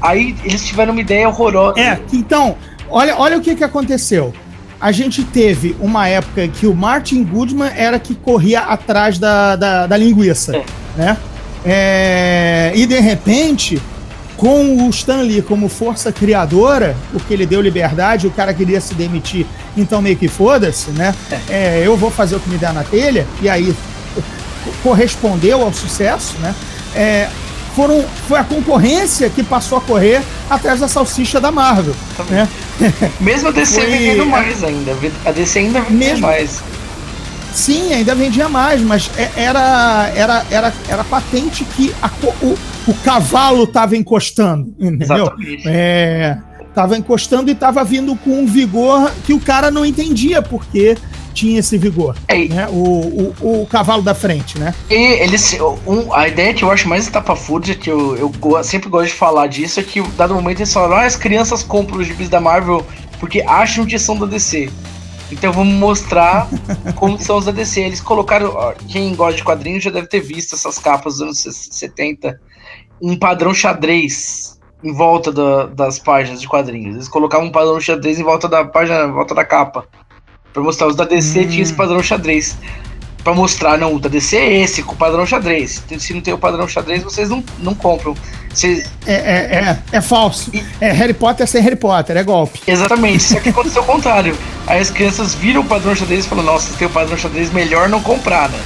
[0.00, 1.78] Aí eles tiveram uma ideia horrorosa.
[1.78, 2.56] É, então,
[2.88, 4.32] olha, olha o que, que aconteceu.
[4.80, 9.86] A gente teve uma época que o Martin Goodman era que corria atrás da, da,
[9.86, 10.64] da linguiça, É.
[10.96, 11.16] né?
[11.64, 13.80] É, e de repente,
[14.36, 18.94] com o Stan Lee como força criadora, porque ele deu liberdade, o cara queria se
[18.94, 21.14] demitir, então meio que foda-se, né?
[21.48, 23.74] É, eu vou fazer o que me der na telha, e aí
[24.14, 26.54] co- correspondeu ao sucesso, né?
[26.94, 27.28] É,
[27.74, 31.94] foram, foi a concorrência que passou a correr atrás da salsicha da Marvel.
[32.30, 32.48] Né?
[33.20, 34.96] Mesmo a DC Foi- vendendo mais ainda.
[35.26, 36.62] A DC ainda vende Mesmo- mais.
[37.56, 42.10] Sim, ainda vendia mais, mas é- era, era, era, era patente que a
[42.42, 42.54] o,
[42.86, 45.24] o cavalo estava encostando, entendeu?
[45.24, 45.62] Exatamente.
[45.66, 46.36] É,
[46.74, 50.98] tava encostando e tava vindo com um vigor que o cara não entendia porque
[51.32, 52.14] tinha esse vigor.
[52.28, 52.68] É, Né?
[52.68, 54.74] O, o, o cavalo da frente, né?
[54.90, 59.08] E eles, um, a ideia que eu acho mais estapafúrdia, que eu, eu sempre gosto
[59.08, 62.28] de falar disso, é que, dado momento, eles falaram: ah, as crianças compram os gibis
[62.28, 62.86] da Marvel
[63.18, 64.70] porque acham que são da DC.
[65.30, 66.48] Então vamos mostrar
[66.94, 67.80] como são os da DC.
[67.80, 68.54] Eles colocaram,
[68.88, 72.38] quem gosta de quadrinhos já deve ter visto essas capas dos anos 70,
[73.02, 76.94] um padrão xadrez em volta da- das páginas de quadrinhos.
[76.94, 79.84] Eles colocavam um padrão xadrez em volta da página, em volta da capa.
[80.52, 81.48] Pra mostrar os da DC Hum.
[81.48, 82.56] tinha esse padrão xadrez.
[83.26, 85.82] Pra mostrar, não, o da DC é esse, com o padrão xadrez.
[85.98, 88.14] Se não tem o padrão xadrez, vocês não, não compram.
[88.54, 90.52] Vocês- É, é, é, é falso.
[90.80, 92.60] É Harry Potter sem Harry Potter, é golpe.
[92.68, 94.38] exatamente, só que aconteceu o contrário.
[94.64, 97.52] Aí as crianças viram o padrão xadrez e falaram, nossa, se tem o padrão xadrez,
[97.52, 98.60] melhor não comprar, né?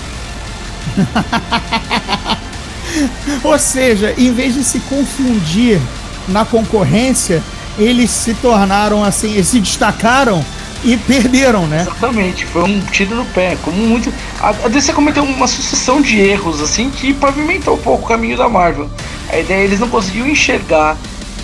[3.42, 5.80] Ou seja, em vez de se confundir
[6.28, 7.42] na concorrência,
[7.78, 10.44] eles se tornaram assim, eles se destacaram
[10.82, 11.82] e perderam, né?
[11.82, 13.56] Exatamente, foi um tiro no pé.
[13.62, 14.12] Como muito.
[14.40, 18.48] A, DC cometeu uma sucessão de erros, assim, que pavimentou um pouco o caminho da
[18.48, 18.88] Marvel.
[19.28, 20.96] A ideia eles não conseguiam enxergar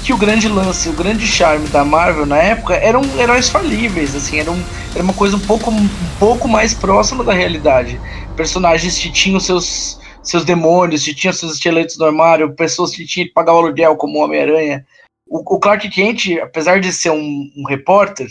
[0.03, 4.39] que o grande lance, o grande charme da Marvel na época eram heróis falíveis, assim,
[4.39, 4.63] era, um,
[4.95, 8.01] era uma coisa um pouco, um pouco mais próxima da realidade.
[8.37, 13.27] Personagens que tinham seus, seus demônios, que tinham seus esqueletos no armário, pessoas que tinham
[13.27, 14.87] que pagar o aluguel, como Homem-Aranha.
[15.29, 18.29] O, o Clark Kent, apesar de ser um, um repórter,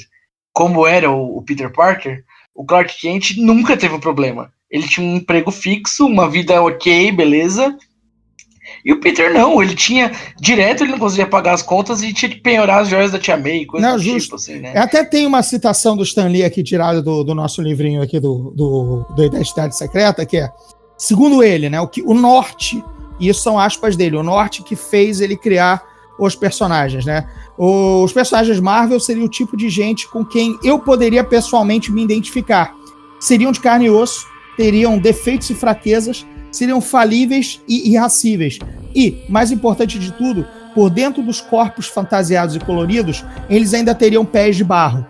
[0.56, 2.24] como era o, o Peter Parker,
[2.56, 4.50] o Clark Kent nunca teve um problema.
[4.72, 7.78] Ele tinha um emprego fixo, uma vida ok, beleza.
[8.84, 12.30] E o Peter não, ele tinha direto, ele não conseguia pagar as contas e tinha
[12.30, 14.22] que penhorar as joias da Tia May, coisa Não, do justo.
[14.22, 14.78] tipo, assim, né?
[14.78, 18.54] Até tem uma citação do Stan Lee aqui tirada do, do nosso livrinho aqui do,
[18.56, 20.50] do, do Identidade Secreta, que é,
[20.98, 22.82] segundo ele, né, o, que, o norte,
[23.20, 25.84] e isso são aspas dele, o norte que fez ele criar
[26.18, 27.28] os personagens, né?
[27.58, 32.76] Os personagens Marvel seriam o tipo de gente com quem eu poderia pessoalmente me identificar.
[33.20, 38.60] Seriam de carne e osso, teriam defeitos e fraquezas, seriam falíveis e irracíveis.
[38.94, 44.26] E, mais importante de tudo, por dentro dos corpos fantasiados e coloridos, eles ainda teriam
[44.26, 45.06] pés de barro.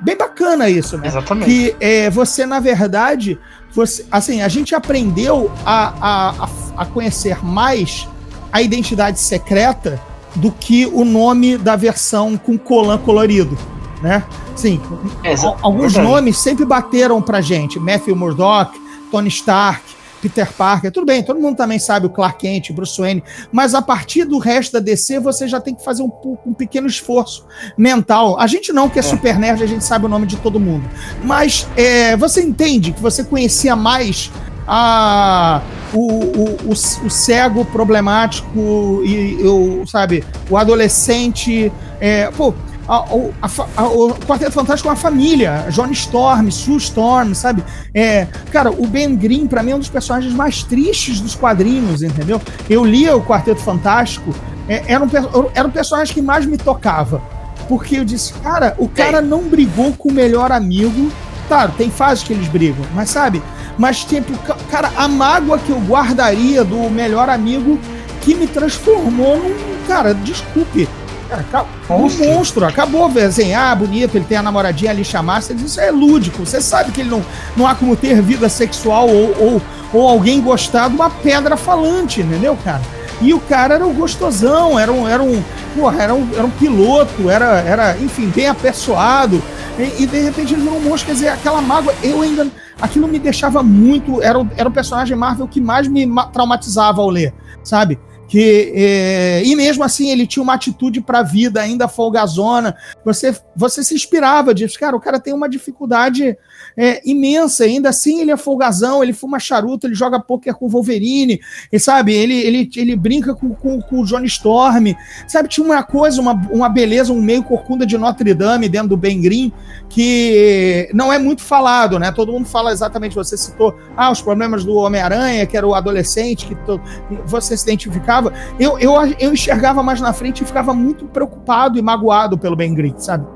[0.00, 1.08] Bem bacana isso, né?
[1.08, 1.46] Exatamente.
[1.46, 3.38] Que é, você, na verdade,
[3.72, 6.48] você, assim, a gente aprendeu a, a, a,
[6.82, 8.06] a conhecer mais
[8.52, 10.00] a identidade secreta
[10.36, 13.56] do que o nome da versão com colan colorido,
[14.02, 14.24] né?
[14.54, 14.80] Sim,
[15.24, 17.78] É, alguns nomes sempre bateram pra gente.
[17.78, 18.78] Matthew Murdock,
[19.10, 19.82] Tony Stark,
[20.20, 20.90] Peter Parker.
[20.90, 23.22] Tudo bem, todo mundo também sabe o Clark Kent, Bruce Wayne.
[23.52, 26.10] Mas a partir do resto da DC, você já tem que fazer um,
[26.44, 28.36] um pequeno esforço mental.
[28.38, 29.02] A gente não, que é, É.
[29.02, 30.84] super nerd, a gente sabe o nome de todo mundo.
[31.22, 34.30] Mas é, você entende que você conhecia mais
[34.68, 35.62] a,
[35.94, 36.70] o, o, o,
[37.06, 41.72] o cego problemático e, o, sabe, o adolescente.
[42.00, 42.54] É, pô,
[42.86, 45.66] a- o- a a- o Quarteto Fantástico é uma família.
[45.70, 47.64] John Storm, Sue Storm, sabe?
[47.94, 52.02] É, cara, o Ben Green, pra mim, é um dos personagens mais tristes dos quadrinhos,
[52.02, 52.40] entendeu?
[52.68, 54.34] Eu lia o Quarteto Fantástico,
[54.68, 55.08] é, era, um,
[55.54, 57.20] era um personagem que mais me tocava.
[57.68, 61.10] Porque eu disse, cara, o cara não brigou com o melhor amigo.
[61.48, 63.42] Claro, tem fases que eles brigam, mas sabe?
[63.78, 67.78] Mas, tipo, ca- cara, a mágoa que eu guardaria do melhor amigo
[68.20, 69.54] que me transformou num.
[69.86, 70.86] Cara, desculpe.
[71.30, 72.66] Cara, ca- um Monstro.
[72.66, 73.10] Acabou.
[73.26, 75.40] Assim, ah, bonito, ele tem a namoradinha ali chamar.
[75.42, 76.44] Você diz, isso é lúdico.
[76.44, 77.24] Você sabe que ele não,
[77.56, 82.20] não há como ter vida sexual ou, ou, ou alguém gostar de uma pedra falante,
[82.20, 82.82] entendeu, cara?
[83.20, 85.42] E o cara era um gostosão, era um, era um,
[85.76, 89.42] porra, era um, era um piloto, era, era, enfim, bem apessoado.
[89.78, 92.48] E, e, de repente ele virou um monstro, quer dizer, aquela mágoa, eu ainda.
[92.80, 94.20] Aquilo me deixava muito.
[94.22, 97.98] Era, era o personagem Marvel que mais me ma- traumatizava ao ler, sabe?
[98.28, 102.76] Que, é, e mesmo assim ele tinha uma atitude pra vida ainda folgazona.
[103.02, 104.78] Você, você se inspirava disso.
[104.78, 106.36] Cara, o cara tem uma dificuldade
[106.76, 107.64] é, imensa.
[107.64, 111.40] Ainda assim ele é folgazão, ele fuma charuto, ele joga poker com o Wolverine,
[111.72, 112.12] e sabe?
[112.12, 114.94] Ele, ele, ele brinca com, com, com o Johnny Storm.
[115.26, 118.96] Sabe, tinha uma coisa, uma, uma beleza, um meio corcunda de Notre Dame dentro do
[118.98, 119.50] Ben Green,
[119.88, 122.12] que não é muito falado, né?
[122.12, 126.44] Todo mundo fala exatamente, você citou, ah, os problemas do Homem-Aranha, que era o adolescente,
[126.44, 126.78] que to-
[127.24, 128.17] você se identificava.
[128.58, 132.74] Eu, eu, eu enxergava mais na frente e ficava muito preocupado e magoado pelo Ben
[132.74, 133.26] Green, sabe?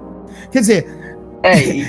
[0.51, 0.87] Quer dizer,
[1.43, 1.87] É, e,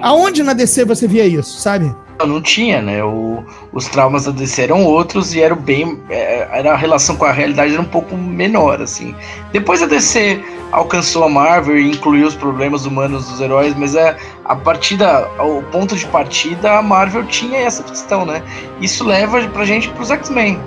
[0.00, 1.94] aonde na DC você via isso, sabe?
[2.20, 3.02] Não, não tinha, né?
[3.02, 3.42] O,
[3.72, 6.00] os traumas da DC eram outros e era bem.
[6.08, 9.14] é, Era a relação com a realidade era um pouco menor, assim.
[9.52, 14.16] Depois a DC alcançou a Marvel e incluiu os problemas humanos dos heróis, mas é
[14.44, 18.42] a partida, o ponto de partida, a Marvel tinha essa questão, né?
[18.80, 20.60] Isso leva pra gente pros X-Men.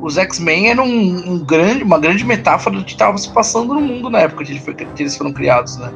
[0.00, 3.80] Os X-Men eram um, um grande, uma grande metáfora do que estava se passando no
[3.80, 5.90] mundo na época que, ele foi- que eles foram criados, né?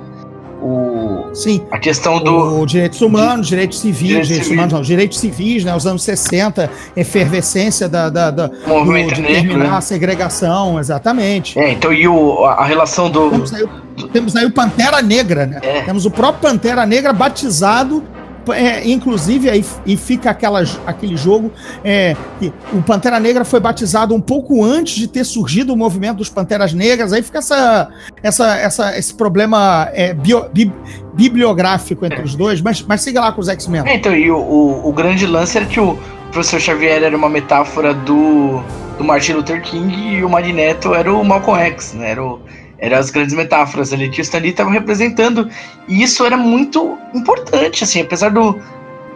[0.62, 1.62] O, Sim.
[1.70, 2.60] a questão do.
[2.60, 5.74] O direitos humanos, direitos civis, Direitos direitos, humanos, não, direitos civis, né?
[5.74, 9.70] Os anos 60, efervescência da, da, da- do, movimento de negro, né?
[9.72, 11.58] a segregação, exatamente.
[11.58, 13.30] É, então, e o, a a relação do.
[13.30, 15.60] Temos aí, o- temos aí o Pantera Negra, né?
[15.62, 15.80] É.
[15.80, 18.04] Temos o próprio Pantera Negra batizado.
[18.52, 21.52] É, inclusive, aí e fica aquela, aquele jogo.
[21.84, 26.18] É, que o Pantera Negra foi batizado um pouco antes de ter surgido o movimento
[26.18, 27.12] dos Panteras Negras.
[27.12, 27.88] Aí fica essa,
[28.22, 30.72] essa, essa, esse problema é, bio- bi-
[31.14, 32.60] bibliográfico entre os dois.
[32.60, 33.82] Mas, mas siga lá com os X-Men.
[33.86, 35.98] É, então, e o, o, o grande lance era que o
[36.32, 38.62] professor Xavier era uma metáfora do,
[38.98, 42.10] do Martin Luther King e o Magneto era o Malcolm X, né?
[42.12, 42.40] Era, o,
[42.80, 45.48] era as grandes metáforas ali que o Stan Lee estava representando.
[45.86, 48.58] E isso era muito importante, assim, apesar do.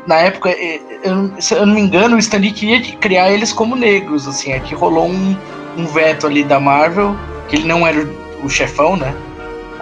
[0.06, 3.52] Na época, eh, eu, se eu não me engano, o Stan Lee queria criar eles
[3.52, 5.34] como negros, assim, aqui rolou um,
[5.78, 7.16] um veto ali da Marvel,
[7.48, 8.00] que ele não era
[8.42, 9.14] o, o chefão, né?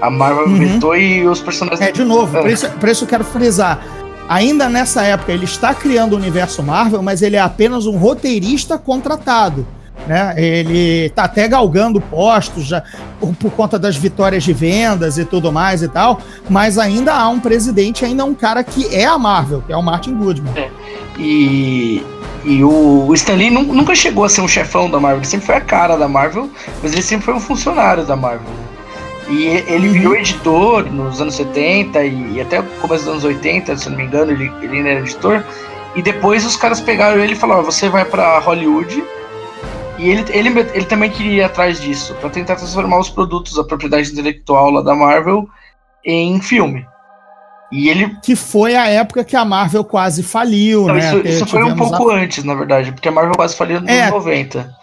[0.00, 0.58] A Marvel Uhum.
[0.58, 1.80] vetou e os personagens.
[1.88, 2.52] É, de novo, por É.
[2.52, 3.84] isso, por isso eu quero frisar.
[4.28, 8.78] Ainda nessa época, ele está criando o universo Marvel, mas ele é apenas um roteirista
[8.78, 9.66] contratado.
[10.06, 10.34] Né?
[10.36, 12.82] Ele está até galgando postos já,
[13.20, 17.28] por, por conta das vitórias de vendas e tudo mais e tal, mas ainda há
[17.28, 20.52] um presidente, ainda um cara que é a Marvel, que é o Martin Goodman.
[21.18, 22.02] E,
[22.44, 25.26] e o, o Stan Lee nun- nunca chegou a ser um chefão da Marvel, ele
[25.26, 26.50] sempre foi a cara da Marvel,
[26.82, 28.46] mas ele sempre foi um funcionário da Marvel.
[29.30, 29.92] E ele Uhum.
[29.92, 33.96] virou editor nos anos 70 e, e até o começo dos anos 80, se não
[33.96, 35.44] me engano, ele, ele ainda era editor.
[35.94, 39.02] E depois os caras pegaram ele e falaram: "Ó, você vai pra Hollywood.
[40.02, 43.62] E ele, ele, ele também queria ir atrás disso, pra tentar transformar os produtos, a
[43.62, 45.48] propriedade intelectual lá da Marvel,
[46.04, 46.84] em filme.
[47.70, 51.00] E ele Que foi a época que a Marvel quase faliu, Não, né?
[51.00, 53.88] isso, isso foi um pouco a- antes, na verdade, porque a Marvel quase faliu nos
[53.88, 54.00] É.
[54.02, 54.74] anos 90.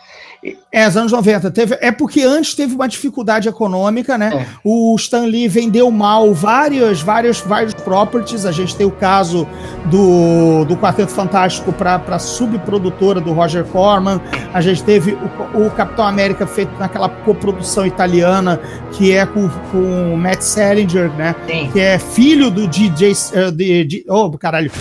[0.72, 1.52] É, os anos 90.
[1.52, 4.32] Teve, é porque antes teve uma dificuldade econômica, né?
[4.34, 4.46] É.
[4.64, 8.46] O Stan Lee vendeu mal vários, vários, vários properties.
[8.46, 9.48] A gente tem o caso
[9.86, 14.22] do, do Quarteto Fantástico para a subprodutora do Roger Corman.
[14.54, 15.18] A gente teve
[15.56, 18.62] o, o Capitão América feito naquela coprodução italiana,
[18.94, 21.36] que é com, com o Matt Salinger, né?
[21.48, 21.70] Sim.
[21.74, 23.14] Que é filho do DJ.
[23.34, 24.72] eh, de, de, oh, caralho.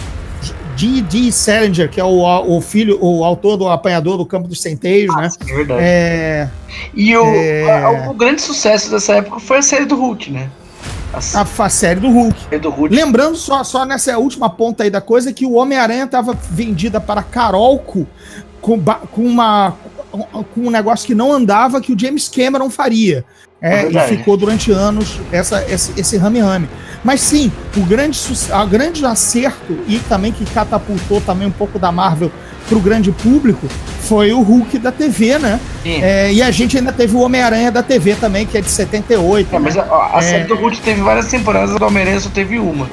[0.79, 1.33] D.D.
[1.33, 2.23] Salinger, que é o,
[2.57, 5.29] o filho, o autor do Apanhador do Campo dos Centeios, né?
[5.41, 5.81] É verdade.
[5.83, 6.49] É,
[6.95, 7.83] E o, É.
[7.85, 10.49] a- o grande sucesso dessa época foi a série do Hulk, né?
[11.13, 12.59] A a, a série do Hulk.
[12.59, 12.95] do Hulk.
[12.95, 17.23] Lembrando só, só nessa última ponta aí da coisa que o Homem-Aranha estava vendida para
[17.23, 18.07] Carolco
[18.61, 19.75] com, com, uma,
[20.13, 23.25] com um negócio que não andava que o James Cameron faria.
[23.61, 26.69] É É, e ficou durante anos essa, esse, esse rame-rame.
[27.05, 28.19] Mas sim, o grande,
[28.53, 32.31] a grande acerto e também que catapultou também um pouco da Marvel
[32.69, 33.67] para o grande público
[34.03, 35.59] foi o Hulk da TV, né?
[35.85, 39.55] É, e a gente ainda teve o Homem-Aranha da TV também, que é de 78.
[39.55, 39.85] É, mas né?
[39.89, 40.23] a, a É.
[40.23, 42.89] série do Hulk teve várias temporadas, do Homem-Aranha só teve uma.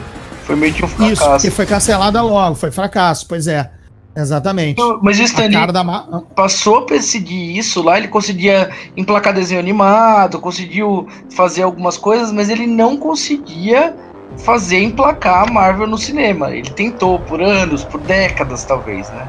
[0.45, 1.45] Foi meio que um Isso, fracasso.
[1.45, 3.69] que foi cancelada logo, foi fracasso, pois é.
[4.15, 4.71] Exatamente.
[4.71, 9.59] Então, Mas o Stan Lee Ma- passou a perseguir isso lá, ele conseguia emplacar desenho
[9.59, 13.93] animado, conseguiu fazer algumas coisas, mas ele não conseguia
[14.37, 16.51] fazer emplacar a Marvel no cinema.
[16.51, 19.27] Ele tentou por anos, por décadas talvez, né?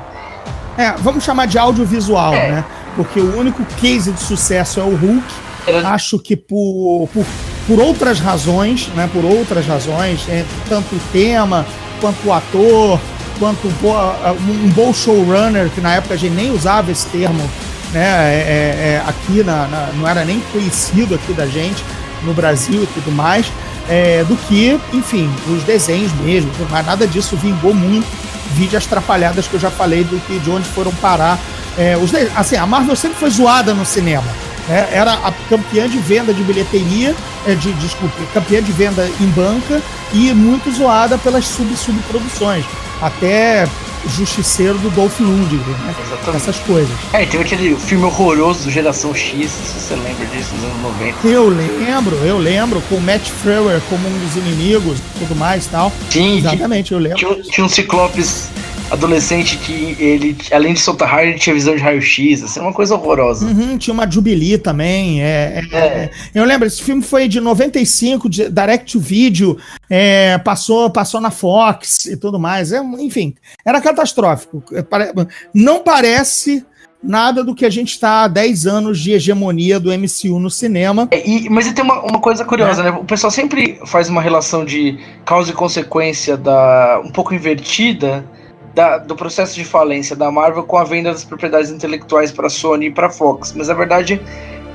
[0.79, 2.51] É, vamos chamar de audiovisual, É.
[2.53, 2.65] né?
[2.95, 5.25] Porque o único case de sucesso é o Hulk.
[5.67, 7.25] Era- Acho que por, por,
[7.67, 9.09] por outras razões, né?
[9.13, 11.67] Por outras razões, é, tanto o tema,
[12.01, 13.01] quanto o ator,
[13.39, 17.43] quanto um, bo- bom showrunner, que na época a gente nem usava esse termo,
[17.93, 18.03] né?
[18.05, 21.83] É, é, é, aqui na, na- não era nem conhecido aqui da gente
[22.23, 23.47] no Brasil e tudo mais,
[23.89, 28.07] é, do que, enfim, os desenhos mesmo, mas nada disso vingou muito.
[28.55, 31.39] Vide as trapalhadas que eu já falei do que de onde foram parar.
[31.77, 34.25] é, os assim, a Marvel sempre foi zoada no cinema.
[34.69, 34.89] Né?
[34.93, 37.15] Era a campeã de venda de bilheteria,
[37.47, 39.81] é, de, desculpe, campeã de venda em banca
[40.13, 42.65] e muito zoada pelas sub-subproduções.
[43.01, 43.69] Até
[44.17, 45.95] Justiceiro do Dolph Lundgren, né?
[46.07, 46.37] Exatamente.
[46.37, 46.97] Essas coisas.
[47.13, 50.81] É, e teve aquele filme horroroso do Geração X, se você lembra disso, dos anos
[50.83, 51.27] 90.
[51.27, 55.67] Eu lembro, eu lembro, com o Matt Frewer como um dos inimigos e tudo mais
[55.67, 55.93] e tal.
[56.09, 57.19] Sim, Exatamente, eu lembro.
[57.19, 58.49] tinha, um- tinha um Ciclopes
[58.91, 62.95] adolescente que ele, além de soltar raio, ele tinha visão de raio-x, assim, uma coisa
[62.95, 63.47] horrorosa.
[63.47, 65.23] Uhum, tinha uma Jubilee também.
[65.23, 66.11] É, é, é.
[66.35, 69.59] Eu lembro, esse filme foi de 95, de Direct to Video,
[69.91, 72.73] é, passou, passou na Fox e tudo mais.
[72.73, 74.63] É, enfim, era catastrófico.
[74.73, 74.85] É,
[75.53, 76.65] não parece
[77.03, 81.09] nada do que a gente está há 10 anos de hegemonia do MCU no cinema.
[81.11, 82.85] É, e, mas tem uma, uma coisa curiosa, é.
[82.85, 82.91] né?
[82.91, 88.25] O pessoal sempre faz uma relação de causa e consequência da um pouco invertida
[88.77, 92.51] da, do processo de falência da Marvel com a venda das propriedades intelectuais para a
[92.51, 93.55] Sony e para a Fox.
[93.57, 94.21] Mas a verdade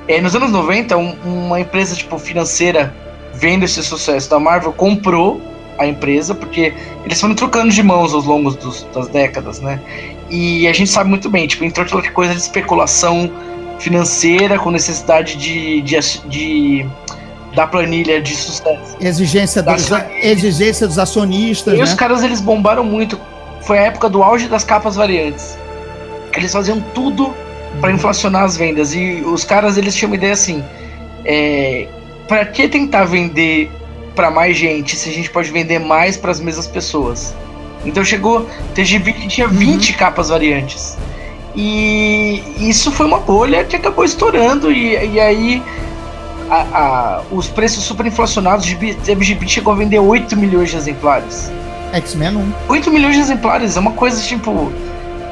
[0.08, 2.92] é, nos anos 90, um, uma empresa tipo financeira
[3.36, 5.40] vendo esse sucesso da Marvel comprou
[5.78, 6.74] a empresa, porque
[7.06, 9.80] eles foram trocando de mãos ao longo dos, das décadas, né?
[10.32, 13.32] E a gente sabe muito bem, tipo, entrou aquela coisa de especulação
[13.78, 16.86] financeira com necessidade de, de, de
[17.56, 18.98] da planilha de sucesso.
[19.00, 19.90] Exigência dos,
[20.22, 21.74] exigência dos acionistas.
[21.74, 21.84] E né?
[21.84, 23.20] os caras eles bombaram muito
[23.62, 25.58] foi a época do auge das capas variantes.
[26.34, 27.34] Eles faziam tudo
[27.80, 27.96] para uhum.
[27.96, 28.94] inflacionar as vendas.
[28.94, 30.64] E os caras eles tinham uma ideia assim:
[31.26, 31.88] é,
[32.28, 33.72] para que tentar vender
[34.16, 37.34] para mais gente se a gente pode vender mais para as mesmas pessoas?
[37.86, 39.98] Então chegou, TGV que tinha 20 uhum.
[39.98, 40.98] capas variantes.
[41.56, 44.72] E isso foi uma bolha que acabou estourando.
[44.72, 45.62] E, e aí
[46.50, 51.52] a, a, os preços super inflacionados de MGB chegou a vender 8 milhões de exemplares.
[51.94, 52.54] X-Men 1.
[52.70, 54.72] 8 milhões de exemplares, é uma coisa tipo.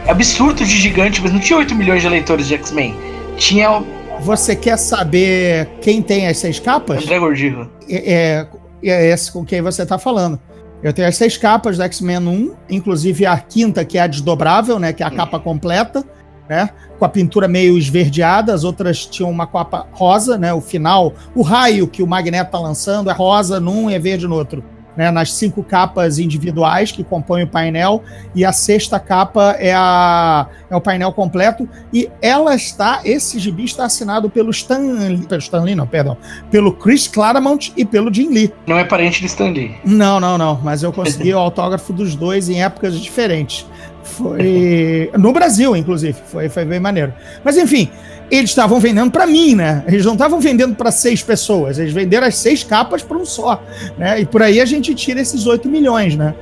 [0.07, 2.95] absurdo de gigante, mas não tinha 8 milhões de leitores de X-Men.
[3.37, 3.83] Tinha.
[4.21, 7.03] Você quer saber quem tem as seis capas?
[7.03, 7.71] André Gordillo.
[7.87, 8.47] É,
[8.83, 10.39] é, é esse com quem você tá falando.
[10.83, 14.79] Eu tenho as seis capas do X-Men 1, inclusive a quinta, que é a desdobrável,
[14.79, 14.93] né?
[14.93, 16.03] Que é a capa completa,
[16.49, 16.69] né?
[16.97, 20.53] Com a pintura meio esverdeada, as outras tinham uma capa rosa, né?
[20.53, 24.27] O final, o raio que o Magneto tá lançando é rosa num e é verde
[24.27, 24.63] no outro
[24.99, 28.03] né, nas cinco capas individuais que compõem o painel,
[28.35, 33.63] e a sexta capa é, a, é o painel completo, e ela está, esse gibi
[33.63, 34.77] está assinado pelo Stan,
[35.25, 36.17] pelo Stan Lee, não, perdão,
[36.51, 38.51] pelo Chris Claremont e pelo Jim Lee.
[38.67, 39.73] Não é parente de Stan Lee.
[39.85, 43.65] Não, não, não, mas eu consegui o autógrafo dos dois em épocas diferentes.
[44.03, 47.13] Foi no Brasil, inclusive, foi, foi bem maneiro.
[47.41, 47.89] Mas enfim,
[48.31, 49.83] eles estavam vendendo para mim, né?
[49.87, 53.61] Eles não estavam vendendo para seis pessoas, eles venderam as seis capas para um só,
[53.97, 54.21] né?
[54.21, 56.35] E por aí a gente tira esses 8 milhões, né?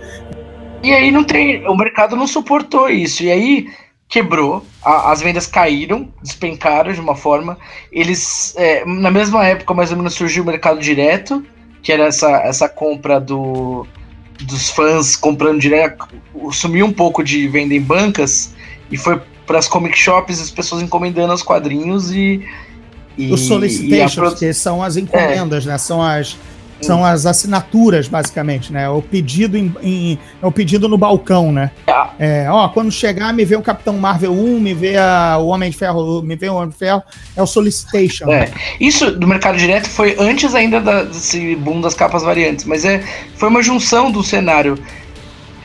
[0.84, 3.24] E aí não tem, o mercado não suportou isso.
[3.24, 3.68] E aí
[4.08, 7.58] quebrou, a, as vendas caíram, despencaram de uma forma.
[7.92, 11.44] Eles, é, na mesma época, mais ou menos surgiu o mercado direto,
[11.82, 13.86] que era essa, essa compra do,
[14.44, 16.08] dos fãs comprando direto.
[16.52, 18.54] Sumiu um pouco de venda em bancas
[18.92, 22.46] e foi para as comic shops, as pessoas encomendando os quadrinhos e.
[23.18, 25.70] e Os solicitations, que são as encomendas, é.
[25.70, 25.78] né?
[25.78, 26.38] São as,
[26.82, 28.88] são as assinaturas, basicamente, né?
[28.90, 31.72] O pedido em, em, é o pedido no balcão, né?
[31.88, 32.12] Ah.
[32.20, 35.72] É, ó, quando chegar, me vê o Capitão Marvel 1, me vê a, o Homem
[35.72, 37.02] de Ferro, me vê o Homem de Ferro,
[37.36, 38.30] é o solicitation.
[38.30, 38.42] É.
[38.42, 38.52] Né?
[38.80, 43.02] Isso do mercado direto foi antes ainda da, desse boom das capas variantes, mas é,
[43.36, 44.78] foi uma junção do cenário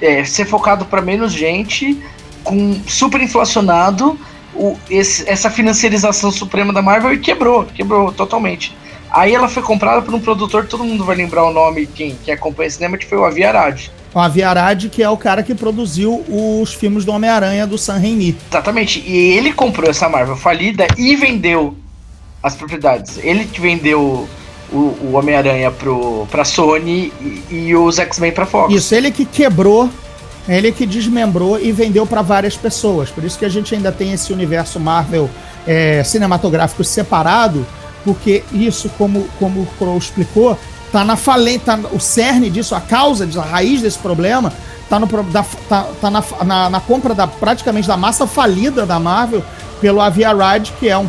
[0.00, 2.00] é, ser focado para menos gente
[2.42, 4.18] com super inflacionado
[4.54, 8.74] o, esse, essa financiarização suprema da Marvel e quebrou, quebrou totalmente.
[9.10, 12.32] Aí ela foi comprada por um produtor, todo mundo vai lembrar o nome, quem, quem
[12.32, 13.88] acompanha cinema, que foi o Avi Arad.
[14.14, 17.98] O Avi Arad, que é o cara que produziu os filmes do Homem-Aranha do Sam
[17.98, 18.36] Raimi.
[18.50, 21.76] Exatamente, e ele comprou essa Marvel falida e vendeu
[22.42, 23.18] as propriedades.
[23.22, 24.26] Ele que vendeu
[24.72, 25.72] o, o Homem-Aranha
[26.30, 28.74] pra Sony e, e os X-Men pra Fox.
[28.74, 29.90] Isso, ele que quebrou
[30.48, 33.10] ele que desmembrou e vendeu para várias pessoas.
[33.10, 35.30] Por isso que a gente ainda tem esse universo Marvel
[35.66, 37.66] é, cinematográfico separado,
[38.04, 40.58] porque isso, como, como o Crow explicou,
[40.90, 44.52] tá na falência, tá, o cerne disso, a causa, a raiz desse problema,
[44.88, 48.98] tá, no, da, tá, tá na, na, na, compra da, praticamente da massa falida da
[48.98, 49.42] Marvel
[49.80, 51.08] pelo Aviarad, que é um.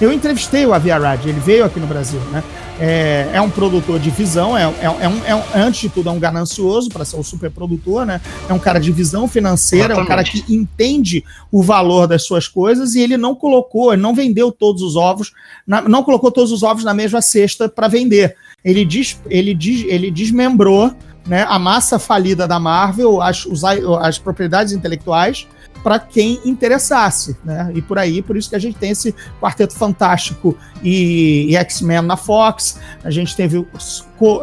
[0.00, 2.42] Eu entrevistei o Aviarad, ele veio aqui no Brasil, né?
[2.80, 6.08] É, é um produtor de visão, é, é, é, um, é um, antes de tudo,
[6.08, 8.20] é um ganancioso para ser um super produtor, né?
[8.48, 10.00] É um cara de visão financeira, Exatamente.
[10.00, 14.02] é um cara que entende o valor das suas coisas e ele não colocou, ele
[14.02, 15.32] não vendeu todos os ovos,
[15.66, 18.36] na, não colocou todos os ovos na mesma cesta para vender.
[18.64, 20.92] Ele, diz, ele, diz, ele desmembrou
[21.26, 25.46] né, a massa falida da Marvel, as, os, as propriedades intelectuais,
[25.82, 27.70] para quem interessasse, né?
[27.74, 32.02] E por aí, por isso que a gente tem esse Quarteto Fantástico e, e X-Men
[32.02, 33.66] na Fox, a gente teve o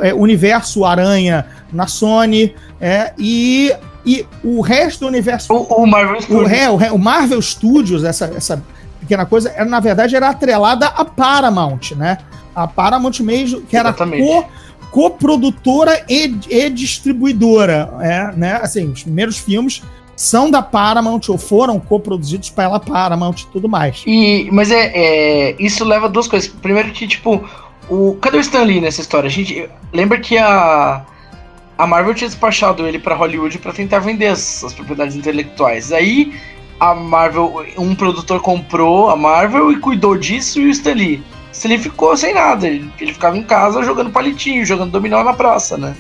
[0.02, 3.73] é, Universo Aranha na Sony, é, e,
[4.06, 5.54] e o resto do universo.
[5.54, 6.52] O, o Marvel Studios.
[6.52, 8.63] O, o, o, Marvel Studios, essa, essa
[8.99, 12.17] pequena coisa, era, na verdade era atrelada à Paramount, né?
[12.56, 14.45] A Paramount mesmo, que era co
[14.91, 18.60] coprodutora e, e distribuidora, é, né?
[18.62, 19.84] Assim, os primeiros filmes
[20.20, 24.04] são da Paramount ou foram coproduzidos pela Paramount e tudo mais.
[24.06, 26.50] E, mas é, é, isso leva a duas coisas.
[26.50, 27.42] Primeiro que, tipo,
[27.90, 29.28] o, cadê o Stan Lee nessa história?
[29.28, 31.06] A gente lembra que a,
[31.78, 35.94] a Marvel tinha despachado ele para Hollywood para tentar vender as, as, propriedades intelectuais.
[35.94, 36.34] Aí
[36.78, 41.24] a Marvel, um produtor comprou a Marvel e cuidou disso e o Stan Lee.
[41.60, 45.34] Se ele ficou sem nada, ele, ele ficava em casa jogando palitinho, jogando dominó na
[45.34, 45.94] praça, né?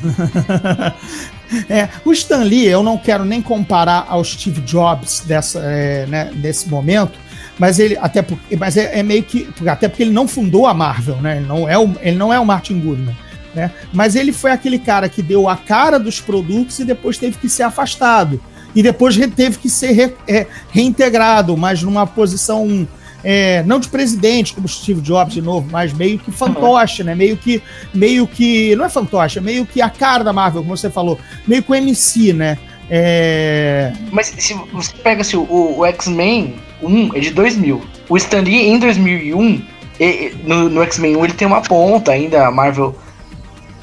[1.69, 6.31] é, o Stan Lee, eu não quero nem comparar ao Steve Jobs dessa, é, né,
[6.33, 7.19] desse momento,
[7.59, 10.73] mas ele até porque, mas é, é, meio que até porque ele não fundou a
[10.73, 11.35] Marvel, né?
[11.35, 13.17] Ele não é o, ele não é o Martin Goodman.
[13.53, 13.69] Né?
[13.91, 17.49] Mas ele foi aquele cara que deu a cara dos produtos e depois teve que
[17.49, 18.41] ser afastado.
[18.73, 22.87] E depois teve que ser re, é, reintegrado, mas numa posição
[23.23, 27.15] é, não de presidente, como Steve Jobs de novo, mas meio que fantoche, né?
[27.15, 27.61] Meio que,
[27.93, 31.19] meio que, não é fantoche, é meio que a cara da Marvel, como você falou,
[31.47, 32.57] meio que o MC, né?
[32.89, 33.93] É...
[34.11, 38.67] Mas se você pega assim, o, o X-Men 1 é de 2000, o Stan Lee
[38.67, 39.61] em 2001,
[39.99, 42.95] e, no, no X-Men 1 ele tem uma ponta ainda, a Marvel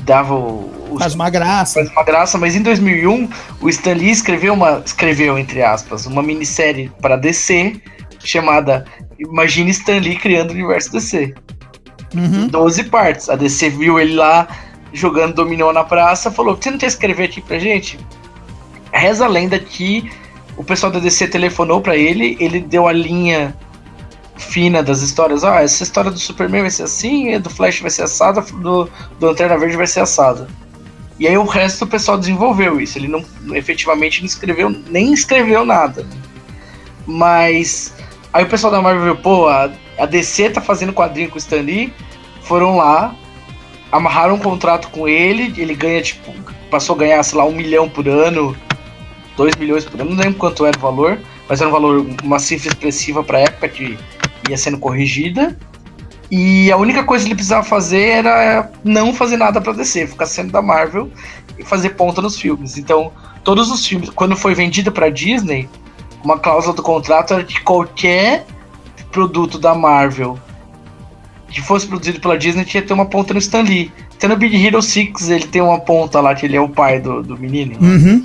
[0.00, 1.74] dava o, faz uma graça.
[1.74, 3.28] Faz uma graça, mas em 2001
[3.60, 7.80] o Stan Lee escreveu uma escreveu entre aspas uma minissérie para DC
[8.28, 8.84] chamada
[9.18, 11.34] Imagine Stan Lee criando o universo DC.
[12.14, 12.48] Uhum.
[12.48, 13.28] 12 partes.
[13.28, 14.46] A DC viu ele lá
[14.92, 17.98] jogando dominó na praça, falou: "Você não quer escrever aqui pra gente?"
[18.92, 20.10] Reza a lenda que
[20.56, 23.54] o pessoal da DC telefonou para ele, ele deu a linha
[24.36, 25.44] fina das histórias.
[25.44, 29.26] Ah, essa história do Superman vai ser assim, do Flash vai ser assada, do, do
[29.26, 30.48] Lanterna Verde vai ser assada.
[31.18, 32.98] E aí o resto do pessoal desenvolveu isso.
[32.98, 33.24] Ele não
[33.54, 36.06] efetivamente não escreveu, nem escreveu nada.
[37.06, 37.92] Mas
[38.36, 41.38] aí o pessoal da Marvel viu, pô, a, a DC tá fazendo quadrinho com o
[41.38, 41.92] Stan Lee,
[42.42, 43.14] foram lá,
[43.90, 46.34] amarraram um contrato com ele, ele ganha, tipo,
[46.70, 48.54] passou a ganhar, sei lá, um milhão por ano,
[49.36, 51.18] dois milhões por ano, não lembro quanto era o valor,
[51.48, 53.98] mas era um valor, uma cifra expressiva pra época que
[54.48, 55.56] ia sendo corrigida.
[56.30, 60.26] E a única coisa que ele precisava fazer era não fazer nada para descer, ficar
[60.26, 61.08] sendo da Marvel
[61.56, 62.76] e fazer ponta nos filmes.
[62.76, 63.12] Então,
[63.44, 65.68] todos os filmes, quando foi vendido para Disney,
[66.26, 68.44] uma cláusula do contrato era que qualquer
[69.12, 70.38] produto da Marvel
[71.48, 73.92] que fosse produzido pela Disney tinha que ter uma ponta no Stan Lee.
[74.12, 77.00] Até no Big Hero 6 ele tem uma ponta lá, que ele é o pai
[77.00, 77.78] do, do menino.
[77.80, 78.24] Uhum.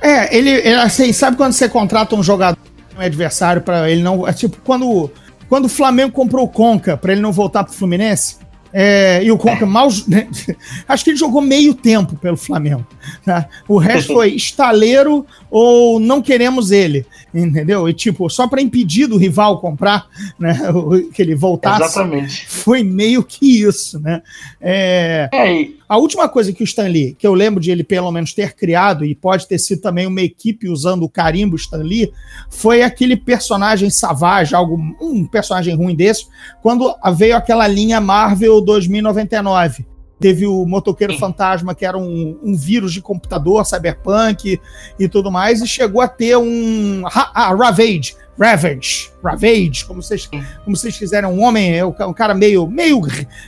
[0.00, 2.58] É, ele, ele, assim, sabe quando você contrata um jogador,
[2.96, 4.26] um adversário, para ele não.
[4.26, 5.10] É tipo, quando
[5.48, 8.36] quando o Flamengo comprou o Conca para ele não voltar pro Fluminense,
[8.72, 9.88] é, e o Conca mal.
[10.06, 10.28] Né,
[10.88, 12.86] acho que ele jogou meio tempo pelo Flamengo.
[13.24, 13.48] Tá?
[13.66, 17.06] O resto foi estaleiro ou não queremos ele.
[17.32, 17.88] Entendeu?
[17.88, 20.06] E tipo, só para impedir do rival comprar,
[20.38, 20.58] né?
[21.12, 21.82] Que ele voltasse.
[21.82, 22.46] Exatamente.
[22.46, 24.22] Foi meio que isso, né?
[24.60, 28.34] É, é, a última coisa que o Stanley, que eu lembro de ele pelo menos
[28.34, 32.12] ter criado, e pode ter sido também uma equipe usando o carimbo Stanley,
[32.50, 36.26] foi aquele personagem Savage, algo, um personagem ruim desse,
[36.60, 39.86] quando veio aquela linha Marvel 2099.
[40.20, 41.20] Teve o Motoqueiro Sim.
[41.20, 44.60] Fantasma, que era um, um, vírus de computador, cyberpunk
[44.98, 47.04] e tudo mais, e chegou a ter um.
[47.06, 50.26] Ah, Ravage, Ravage, Ravage, como vocês,
[50.64, 53.02] como vocês quiserem, um homem, é um cara meio, meio,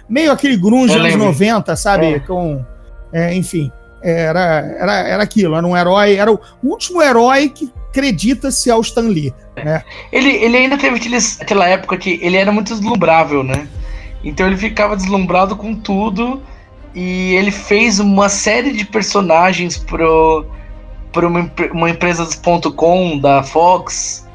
[0.09, 2.07] meio aquele grunge anos 90, sabe?
[2.15, 2.19] É.
[2.19, 2.65] Com,
[3.13, 3.71] é, enfim,
[4.03, 9.03] era, era, era aquilo, era um herói, era o último herói que acredita-se ao Stan
[9.03, 9.83] Lee, né?
[10.13, 13.69] Ele, ele ainda teve aqueles, aquela época que ele era muito deslumbrável, né?
[14.25, 16.43] Então ele ficava deslumbrado com tudo
[16.95, 20.47] e ele fez uma série de personagens pro,
[21.13, 24.29] pro uma, uma empresa dos ponto .com da Fox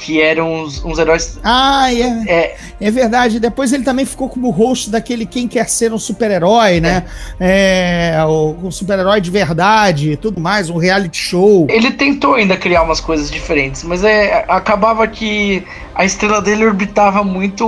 [0.00, 1.38] que eram uns, uns heróis.
[1.42, 2.56] Ah, é, é.
[2.80, 3.40] É verdade.
[3.40, 7.04] Depois ele também ficou como host daquele Quem Quer Ser um Super-Herói, né?
[7.38, 11.66] É, é o, o super-herói de verdade tudo mais, um reality show.
[11.68, 17.24] Ele tentou ainda criar umas coisas diferentes, mas é, acabava que a estrela dele orbitava
[17.24, 17.64] muito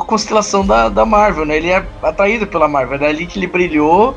[0.00, 1.56] a constelação da, da Marvel, né?
[1.56, 4.16] Ele é atraído pela Marvel, era ali que ele brilhou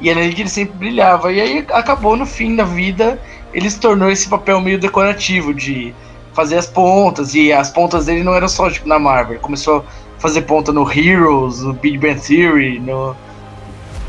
[0.00, 1.32] e era ali que ele sempre brilhava.
[1.32, 3.20] E aí acabou no fim da vida,
[3.52, 5.94] ele se tornou esse papel meio decorativo de
[6.32, 9.78] fazer as pontas, e as pontas dele não eram só tipo, na Marvel, ele começou
[9.78, 13.16] a fazer ponta no Heroes, no Big Bang Theory, no.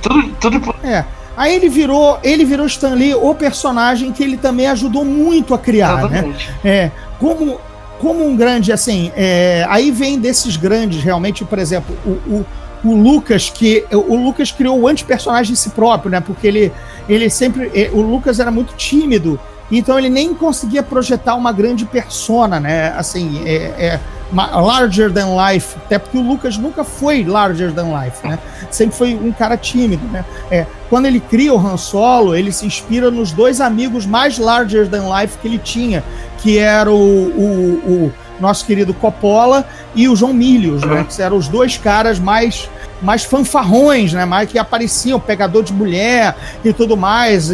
[0.01, 0.29] Tudo.
[0.39, 0.75] tudo...
[0.83, 1.05] É.
[1.35, 5.57] Aí ele virou, ele virou Stan Lee, o personagem que ele também ajudou muito a
[5.57, 6.17] criar, né?
[6.19, 6.49] Exatamente.
[6.49, 6.55] né?
[6.63, 7.59] É, como,
[7.99, 12.45] como um grande, assim, é, aí vem desses grandes, realmente, por exemplo, o, o,
[12.83, 16.19] o Lucas, que o Lucas criou o anti-personagem em si próprio, né?
[16.19, 16.71] Porque ele,
[17.07, 19.39] ele sempre, é, o Lucas era muito tímido
[19.77, 22.93] então ele nem conseguia projetar uma grande persona, né?
[22.97, 23.99] Assim, é, é,
[24.33, 28.39] larger than life, até porque o Lucas nunca foi larger than life, né?
[28.69, 30.25] Sempre foi um cara tímido, né?
[30.49, 34.87] É, quando ele cria o Han Solo, ele se inspira nos dois amigos mais larger
[34.89, 36.03] than life que ele tinha,
[36.37, 41.05] que era o, o, o nosso querido Coppola e o João Milius, né?
[41.09, 42.69] Que eram os dois caras mais
[43.01, 44.25] mais fanfarrões, né?
[44.25, 47.51] Mais que apareciam, pegador de mulher e tudo mais.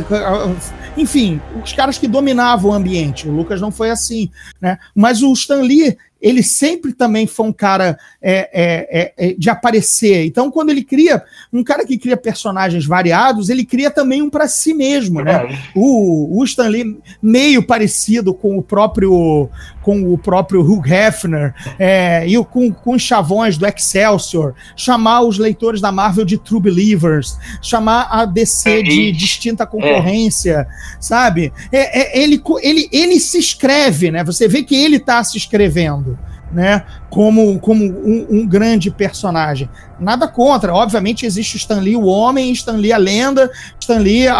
[0.98, 3.28] Enfim, os caras que dominavam o ambiente.
[3.28, 4.80] O Lucas não foi assim, né?
[4.96, 9.48] Mas o Stan Lee, ele sempre também foi um cara é, é, é, é, de
[9.48, 10.26] aparecer.
[10.26, 11.24] Então, quando ele cria
[11.54, 15.48] um cara que cria personagens variados, ele cria também um para si mesmo, né?
[15.76, 19.50] O, o Stan Lee, meio parecido com o próprio
[19.88, 25.38] com o próprio Hugh Hefner é, e com, com os chavões do Excelsior, chamar os
[25.38, 30.68] leitores da Marvel de True Believers, chamar a DC de distinta concorrência,
[31.00, 31.54] sabe?
[31.72, 34.26] É, ele, ele, ele se escreve, né?
[34.26, 36.20] Você vê que ele está se escrevendo
[36.52, 39.70] né, como, como um, um, grande personagem.
[40.00, 44.28] Nada contra, obviamente existe o Stan Lee, o homem, Stan Lee, a lenda, Stan Lee,
[44.28, 44.36] a,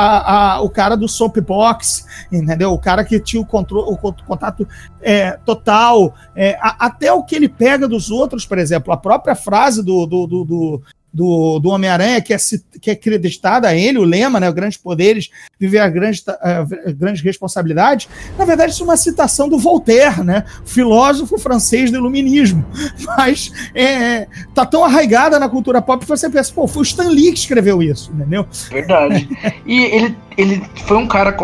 [0.56, 2.72] a, o cara do soapbox, entendeu?
[2.72, 4.68] O cara que tinha o, o contato
[5.02, 9.36] é, total, é, a, até o que ele pega dos outros, por exemplo, a própria
[9.36, 10.82] frase do, do, do, do
[11.18, 12.38] do, do Homem-Aranha, que é,
[12.80, 14.52] que é acreditada a ele, o lema, né?
[14.52, 18.08] Grandes poderes, viver a grandes, uh, grandes responsabilidades.
[18.38, 20.46] Na verdade, isso é uma citação do Voltaire, né?
[20.64, 22.64] Filósofo francês do iluminismo.
[23.18, 27.10] Mas é, tá tão arraigada na cultura pop que você pensa, pô, foi o Stan
[27.10, 28.46] Lee que escreveu isso, entendeu?
[28.70, 29.28] Verdade.
[29.66, 31.36] e ele, ele foi um cara,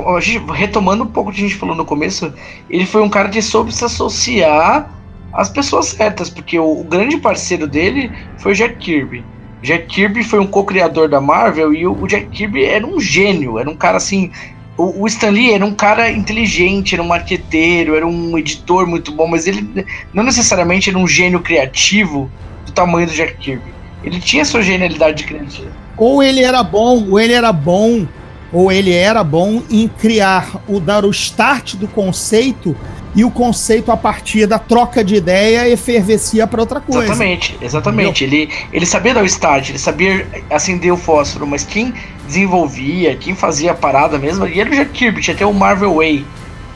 [0.53, 2.31] retomando um pouco o que a gente falou no começo,
[2.69, 4.87] ele foi um cara que soube se associar
[5.33, 9.33] às pessoas certas, porque o, o grande parceiro dele foi o Jack Kirby.
[9.63, 13.69] Jack Kirby foi um co-criador da Marvel e o, Jack Kirby era um gênio, era
[13.69, 14.29] um cara assim.
[14.75, 19.27] O, Stan Lee era um cara inteligente, era um marqueteiro, era um editor muito bom,
[19.27, 22.29] mas ele não necessariamente era um gênio criativo
[22.65, 23.73] do tamanho do Jack Kirby.
[24.03, 25.71] Ele tinha sua genialidade criativa.
[25.95, 28.05] Ou ele era bom, ou ele era bom,
[28.51, 32.75] ou ele era bom em criar, o dar o start do conceito
[33.15, 37.03] e o conceito a partir da troca de ideia efervescia para outra coisa.
[37.03, 38.23] Exatamente, exatamente.
[38.23, 41.93] Ele, ele sabia dar o start, ele sabia acender o fósforo, mas quem
[42.25, 45.95] desenvolvia, quem fazia a parada mesmo, e era o Jack Kirby, tinha até o Marvel
[45.95, 46.25] Way,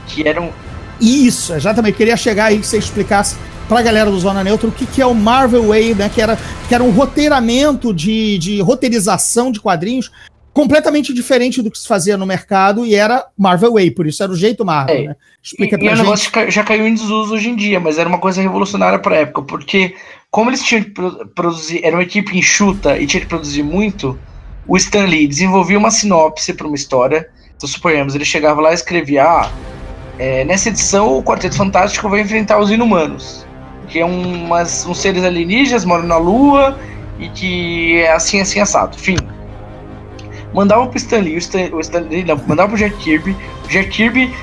[0.07, 0.49] que era um.
[0.99, 1.95] Isso, exatamente.
[1.95, 3.35] Queria chegar aí que você explicasse
[3.67, 6.09] para a galera do Zona Neutra o que, que é o Marvel Way, né?
[6.13, 10.11] Que era, que era um roteiramento de, de roteirização de quadrinhos
[10.57, 14.31] completamente diferente do que se fazia no mercado e era Marvel Way, por isso era
[14.31, 15.03] o jeito Marvel, é.
[15.09, 15.15] né?
[15.43, 15.99] Explica e, pra e gente.
[15.99, 19.17] o negócio já caiu em desuso hoje em dia, mas era uma coisa revolucionária pra
[19.17, 19.93] época, porque
[20.31, 20.89] como eles tinham que
[21.35, 24.17] produzir, era uma equipe enxuta e tinha que produzir muito,
[24.67, 27.29] o Stan Lee desenvolvia uma sinopse para uma história.
[27.55, 29.51] Então, suponhamos, ele chegava lá e escrevia: ah,
[30.17, 33.45] é, nessa edição o Quarteto Fantástico vai enfrentar os Inumanos,
[33.87, 36.79] que é umas, uns seres alienígenas, moram na Lua
[37.19, 38.97] e que é assim, assim, assado.
[38.97, 39.17] Fim
[40.53, 43.35] mandava pro Stan Lee, o Stan, o Stan Lee não, mandava pro Jack Kirby,
[43.65, 44.33] o Jack Kirby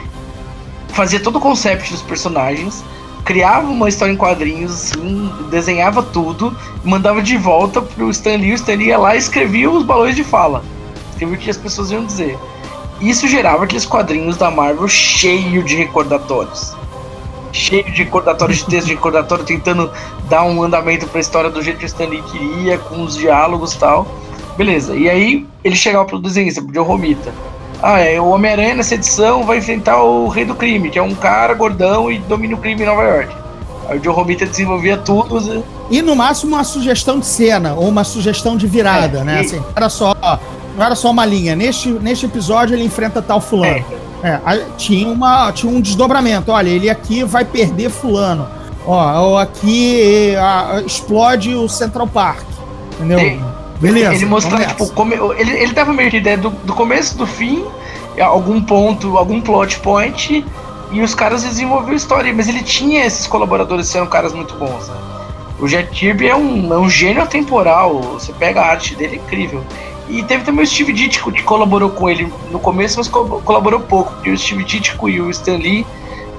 [0.88, 2.84] fazia todo o concept dos personagens,
[3.24, 8.54] criava uma história em quadrinhos, assim, desenhava tudo, mandava de volta pro Stan Lee, o
[8.54, 10.62] Stan Lee ia lá e escrevia os balões de fala,
[11.10, 12.38] escrevia o que as pessoas iam dizer.
[13.00, 16.74] Isso gerava aqueles quadrinhos da Marvel cheio de recordatórios.
[17.52, 19.90] Cheio de recordatórios de texto, de recordatório, tentando
[20.28, 23.74] dar um andamento pra história do jeito que o Stan Lee queria, com os diálogos
[23.74, 24.06] e tal.
[24.56, 27.32] Beleza, e aí ele chegava pro desenhista, pro John Romita.
[27.82, 31.14] Ah, é, o Homem-Aranha nessa edição vai enfrentar o Rei do Crime, que é um
[31.14, 33.34] cara gordão e domina o crime em Nova York.
[33.88, 35.40] Aí o John Romita desenvolvia tudo.
[35.40, 35.62] Né?
[35.90, 39.42] E no máximo uma sugestão de cena, ou uma sugestão de virada, é, né?
[39.42, 39.44] E...
[39.44, 40.14] Assim, era só,
[40.76, 41.54] não era só uma linha.
[41.54, 43.84] Neste, neste episódio ele enfrenta tal fulano.
[44.22, 44.40] É.
[44.46, 46.50] É, tinha, uma, tinha um desdobramento.
[46.50, 48.48] Olha, ele aqui vai perder fulano.
[48.86, 52.46] Ó, aqui a, explode o Central Park.
[52.94, 53.18] Entendeu?
[53.80, 54.14] Beleza.
[54.14, 57.64] Ele mostrava, tipo, come, ele, ele dava meio que ideia do, do começo do fim,
[58.20, 60.44] algum ponto, algum plot point,
[60.92, 64.88] e os caras desenvolviam a história, mas ele tinha esses colaboradores sendo caras muito bons,
[64.88, 64.96] né?
[65.58, 69.16] O Jack Kirby é um, é um gênio temporal, você pega a arte dele, é
[69.16, 69.64] incrível.
[70.08, 73.80] E teve também o Steve Ditko que colaborou com ele no começo, mas co colaborou
[73.80, 75.86] pouco, porque o Steve Ditko e o Stan Lee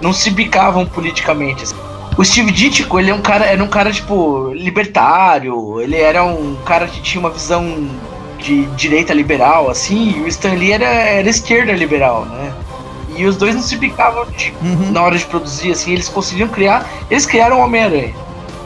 [0.02, 1.64] não se bicavam politicamente.
[1.64, 1.76] Assim.
[2.18, 6.55] O Steve Ditko, ele é um cara, era um cara, tipo, libertário, ele era um
[6.66, 7.89] cara que tinha uma visão
[8.39, 12.53] de direita liberal, assim, e o Stan Lee era, era esquerda liberal, né?
[13.18, 14.91] E os dois não se picavam tipo, uhum.
[14.91, 16.88] na hora de produzir, assim, eles conseguiam criar.
[17.09, 18.13] Eles criaram o Homem-Aranha.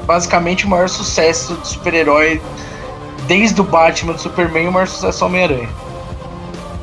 [0.06, 2.42] Basicamente o maior sucesso de super-herói
[3.28, 5.70] desde o Batman do Superman, o maior sucesso é o Homem-Aranha.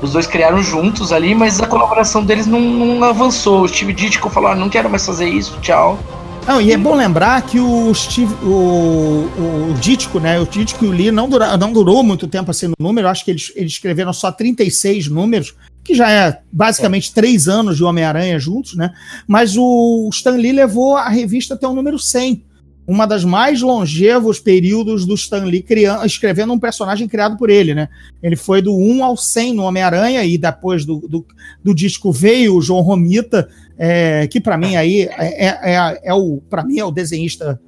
[0.00, 3.62] Os dois criaram juntos ali, mas a colaboração deles não, não avançou.
[3.62, 5.98] O Steve Ditko falou: ah, não quero mais fazer isso, tchau
[6.47, 9.28] Não, e é bom lembrar que o Steve, o,
[9.70, 10.38] o Dítico, né?
[10.38, 13.09] O Dítico e o Lee não, dura, não durou muito tempo assim no número.
[13.09, 17.14] Acho que eles, eles escreveram só 36 números, que já é basicamente é.
[17.14, 18.92] três anos de Homem-Aranha juntos, né?
[19.26, 22.44] Mas o Stan Lee levou a revista até o número 100
[22.87, 27.74] uma das mais longevos períodos do Stan Lee criando, escrevendo um personagem criado por ele,
[27.74, 27.89] né?
[28.22, 31.26] Ele foi do 1 ao 100 no Homem-Aranha e depois do, do,
[31.62, 36.14] do, disco veio o João Romita, é, que para mim aí é, é, é, é
[36.14, 37.61] o para mim é o desenhista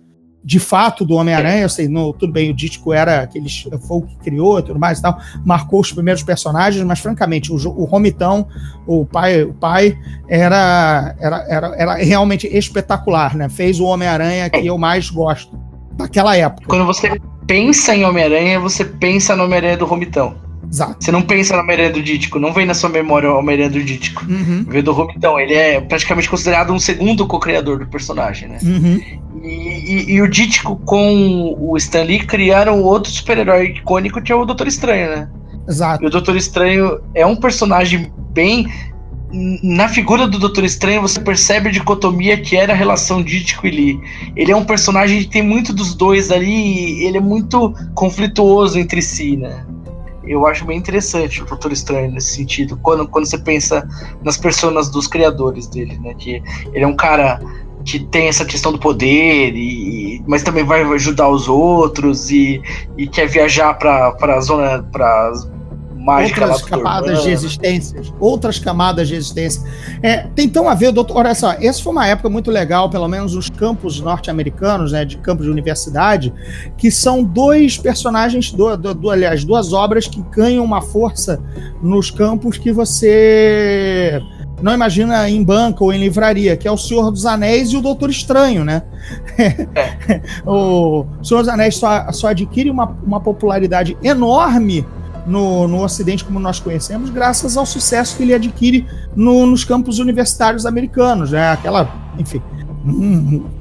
[0.45, 3.49] de fato do Homem-Aranha, eu sei, no, tudo bem, o Dítico era aquele
[3.87, 7.53] foi o que criou e tudo mais e tal, marcou os primeiros personagens, mas francamente,
[7.53, 8.47] o, o Romitão,
[8.87, 13.49] o pai, o pai era, era, era, era realmente espetacular, né?
[13.49, 15.59] Fez o Homem-Aranha que eu mais gosto
[15.95, 16.67] daquela época.
[16.69, 20.48] Quando você pensa em Homem-Aranha, você pensa no Homem-Aranha do Romitão.
[20.71, 20.97] Exato.
[21.03, 23.83] Você não pensa no Homem-Aranha do Dítico, não vem na sua memória o Homem-Aranha do
[23.83, 24.25] Dítico.
[24.29, 24.65] Uhum.
[24.69, 28.59] Vem do Romitão, ele é praticamente considerado um segundo co-criador do personagem, né?
[28.63, 29.01] Uhum.
[29.43, 34.35] E, e, e, o Dítico com o Stan Lee criaram outro super-herói icônico que é
[34.35, 35.29] o Doutor Estranho, né?
[35.69, 36.03] Exato.
[36.03, 38.67] E o Doutor Estranho é um personagem bem.
[39.63, 43.71] Na figura do Doutor Estranho, você percebe a dicotomia que era a relação Dítico e
[43.71, 44.01] Lee.
[44.35, 49.03] Ele é um personagem que tem muito dos dois ali, ele é muito conflituoso entre
[49.03, 49.67] si, né?
[50.29, 53.89] Eu acho bem interessante o Doutor Estranho nesse sentido, quando, quando você pensa
[54.23, 56.15] nas personas dos criadores dele, né?
[56.15, 57.41] Que ele é um cara
[57.85, 62.61] que tem essa questão do poder, e, mas também vai ajudar os outros e,
[62.97, 65.33] e quer viajar para a zona, para
[65.99, 69.63] mágica outras camadas de existências, outras camadas de existência.
[70.03, 73.09] É, tem então a ver, doutor, olha só, essa foi uma época muito legal, pelo
[73.09, 76.33] menos os campos norte-americanos, né, de campos de universidade,
[76.77, 81.43] que são dois personagens, do, do, do, aliás, duas obras que ganham uma força
[81.83, 84.23] nos campos que você
[84.63, 87.81] não imagina em banca ou em livraria, que é o Senhor dos Anéis e o
[87.81, 88.83] Doutor Estranho, né?
[89.39, 90.21] É.
[90.45, 94.85] o Senhor dos Anéis só, só adquire uma, uma popularidade enorme
[95.29, 99.99] no, no Ocidente como nós conhecemos, graças ao sucesso que ele adquire no, nos campos
[99.99, 101.51] universitários americanos, né?
[101.51, 102.43] Aquela, enfim.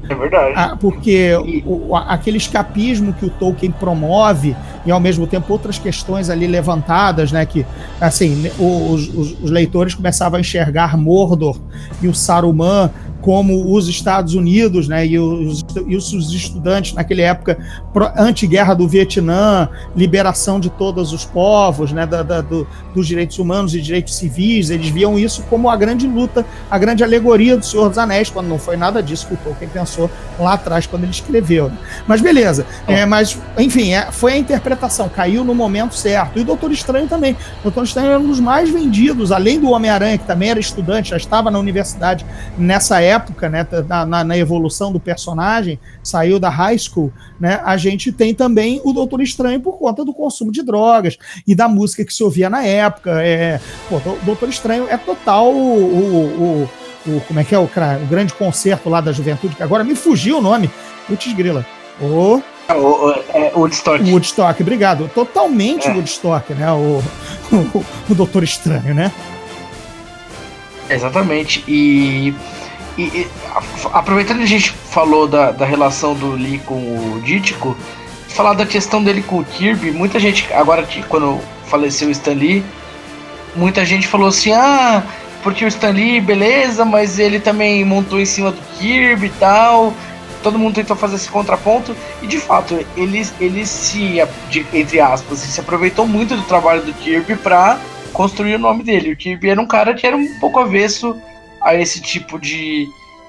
[0.09, 0.53] É verdade.
[0.55, 1.31] Ah, porque
[1.65, 4.55] o, aquele escapismo que o Tolkien promove
[4.85, 7.45] e ao mesmo tempo outras questões ali levantadas, né?
[7.45, 7.65] Que
[7.99, 11.57] assim os, os, os leitores começavam a enxergar Mordor
[12.01, 12.91] e o Saruman
[13.21, 17.57] como os Estados Unidos né, e, os, e os estudantes naquela época,
[18.15, 23.73] anti-guerra do Vietnã, liberação de todos os povos, né, da, da, do, dos direitos humanos
[23.73, 27.89] e direitos civis, eles viam isso como a grande luta, a grande alegoria do Senhor
[27.89, 29.96] dos Anéis, quando não foi nada disso que o Tolkien pensou
[30.39, 31.69] lá atrás, quando ele escreveu.
[31.69, 31.77] Né?
[32.05, 36.37] Mas beleza, é, mas enfim, é, foi a interpretação, caiu no momento certo.
[36.37, 37.33] E o Doutor Estranho também.
[37.59, 41.09] O Doutor Estranho era um dos mais vendidos, além do Homem-Aranha, que também era estudante,
[41.09, 42.25] já estava na universidade
[42.57, 43.65] nessa época né,
[44.07, 48.93] na, na, evolução do personagem, saiu da high school, né, a gente tem também o
[48.93, 51.17] Doutor Estranho por conta do consumo de drogas
[51.47, 53.21] e da música que se ouvia na época.
[53.21, 56.69] É, pô, o Doutor Estranho é total o, o, o,
[57.07, 59.95] o como é que é o, o grande concerto lá da juventude, que agora me
[59.95, 60.69] fugiu o nome,
[61.07, 61.65] Putz Grila.
[61.99, 62.41] O...
[62.69, 64.11] O, é, Woodstock.
[64.11, 65.09] Woodstock, obrigado.
[65.15, 65.93] Totalmente é.
[65.93, 66.69] Woodstock, né?
[66.71, 67.01] O,
[67.51, 69.11] o, o Doutor Estranho, né?
[70.89, 71.63] Exatamente.
[71.65, 72.35] E
[72.97, 73.27] e, e,
[73.93, 77.77] aproveitando que a gente falou da, da relação do Lee com o Dítico,
[78.27, 82.33] falar da questão dele com o Kirby, muita gente, agora que quando faleceu o Stan
[82.33, 82.63] Lee,
[83.55, 85.03] muita gente falou assim, ah,
[85.47, 89.93] porque o Stan Lee, beleza, mas ele também montou em cima do Kirby e tal,
[90.43, 94.17] todo mundo tentou fazer esse contraponto, e de fato, ele, ele se,
[94.73, 97.79] entre aspas, se aproveitou muito do trabalho do Kirby para
[98.11, 99.13] construir o nome dele.
[99.13, 101.15] O Kirby era um cara que era um pouco avesso
[101.61, 102.85] a esse tipo de,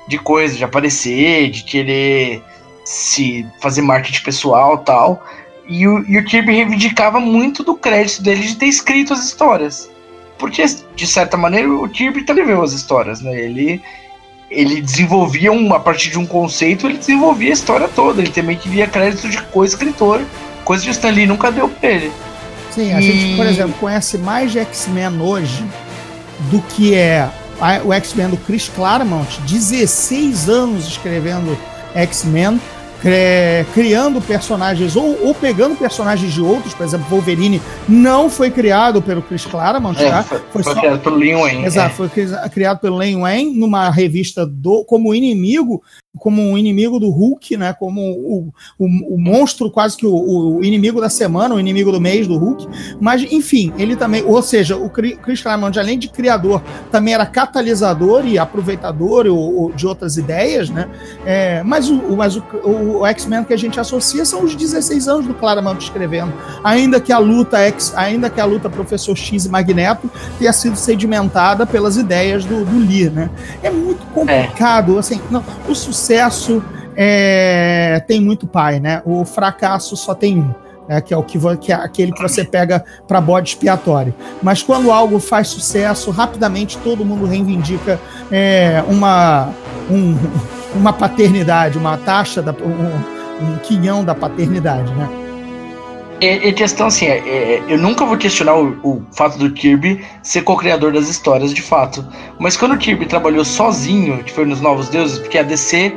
[0.09, 2.43] de coisa, de aparecer, de querer
[2.85, 5.25] se fazer marketing pessoal tal.
[5.69, 9.89] E o, e o Kirby reivindicava muito do crédito dele de ter escrito as histórias.
[10.39, 10.65] Porque,
[10.95, 13.39] de certa maneira, o Kirby também as histórias, né?
[13.39, 13.83] Ele,
[14.51, 18.23] ele desenvolvia, um, a partir de um conceito, ele desenvolvia a história toda.
[18.23, 20.21] Ele também queria crédito de co-escritor,
[20.65, 22.13] coisa que o Stan Lee nunca deu pra ele.
[22.71, 23.03] Sim, a e...
[23.03, 25.65] gente, por exemplo, conhece mais de X-Men hoje
[26.51, 27.29] do que é
[27.85, 31.59] o X-Men do Chris Claremont, 16 anos escrevendo
[31.95, 32.61] X-Men,
[33.73, 39.23] criando personagens ou, ou, pegando personagens de outros, por exemplo, Wolverine não foi criado pelo
[39.23, 40.23] Chris Claremont, é, tá?
[40.23, 40.81] Foi, foi, foi só...
[40.81, 41.65] criado pelo Len Wayne.
[41.65, 42.09] Exato, é.
[42.09, 42.11] foi
[42.51, 45.83] criado pelo Len Wayne numa revista do como inimigo
[46.19, 47.73] como um inimigo do Hulk, né?
[47.73, 52.01] Como o, o, o monstro, quase que o, o, inimigo da semana, o inimigo do
[52.01, 52.67] mês do Hulk.
[53.01, 58.27] Mas, enfim, ele também, ou seja, o Chris Claremont, além de criador, também era catalisador
[58.27, 59.25] e aproveitador
[59.75, 60.89] de outras ideias, né?
[61.25, 62.43] É, mas o, mas o,
[62.89, 66.33] o X-Men que a gente associa são os 16 anos do Claremont escrevendo.
[66.65, 70.77] Ainda que a luta X, ainda que a luta Professor X e Magneto tenha sido
[70.77, 73.31] sedimentada pelas ideias do, do Lee, né?
[73.63, 74.99] É muito complicado, é.
[75.01, 76.63] assim, não, o sucesso
[76.97, 79.03] é, tem muito pai, né?
[79.05, 80.69] O fracasso só tem um.
[80.91, 84.15] É, que é o que, que é aquele que você pega para bode expiatório.
[84.43, 88.01] Mas quando algo faz sucesso, rapidamente todo mundo reivindica
[88.33, 89.51] é, uma,
[89.91, 90.17] um,
[90.75, 95.09] uma paternidade, uma taxa, da, um, um quinhão da paternidade, né?
[96.21, 100.05] É, é questão assim, é, é, eu nunca vou questionar o, o fato do Kirby
[100.23, 102.05] ser co-criador das histórias, de fato.
[102.41, 105.95] Mas quando o Kirby trabalhou sozinho, que foi nos Novos Deuses, porque a DC,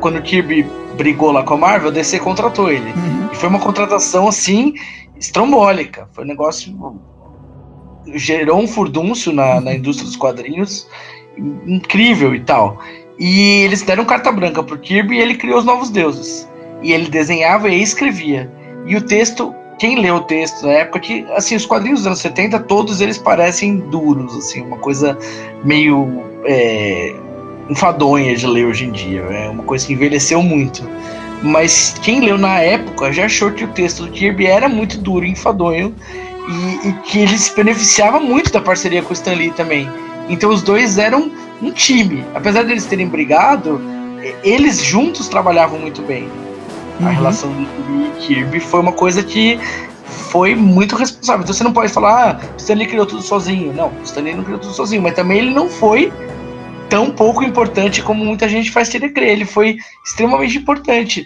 [0.00, 2.90] quando o Kirby brigou lá com a Marvel, a DC contratou ele.
[2.92, 3.28] Uhum.
[3.32, 4.72] E foi uma contratação assim,
[5.18, 6.08] estrombólica.
[6.12, 6.98] Foi um negócio.
[8.14, 10.88] gerou um furdúncio na, na indústria dos quadrinhos
[11.66, 12.78] incrível e tal.
[13.20, 16.48] E eles deram carta branca pro Kirby e ele criou os Novos Deuses.
[16.82, 18.50] E ele desenhava e escrevia.
[18.86, 22.20] E o texto, quem lê o texto na época, que, assim, os quadrinhos dos anos
[22.20, 25.18] 70, todos eles parecem duros, assim, uma coisa
[25.62, 27.14] meio é,
[27.68, 29.20] enfadonha de ler hoje em dia.
[29.20, 30.82] É uma coisa que envelheceu muito.
[31.42, 35.26] Mas quem leu na época já achou que o texto do Kirby era muito duro
[35.26, 35.94] e enfadonho
[36.48, 39.88] e, e que ele se beneficiava muito da parceria com o Stan Lee também.
[40.28, 41.30] Então os dois eram
[41.62, 42.24] um time.
[42.34, 43.80] Apesar deles terem brigado,
[44.42, 46.28] eles juntos trabalhavam muito bem.
[47.00, 47.06] Uhum.
[47.06, 49.58] A relação do e Kirby foi uma coisa que
[50.30, 51.42] foi muito responsável.
[51.42, 53.72] Então você não pode falar, ah, Stanley criou tudo sozinho.
[53.72, 56.12] Não, Stanley não criou tudo sozinho, mas também ele não foi
[56.88, 59.30] tão pouco importante como muita gente faz querer crer.
[59.30, 61.24] Ele foi extremamente importante.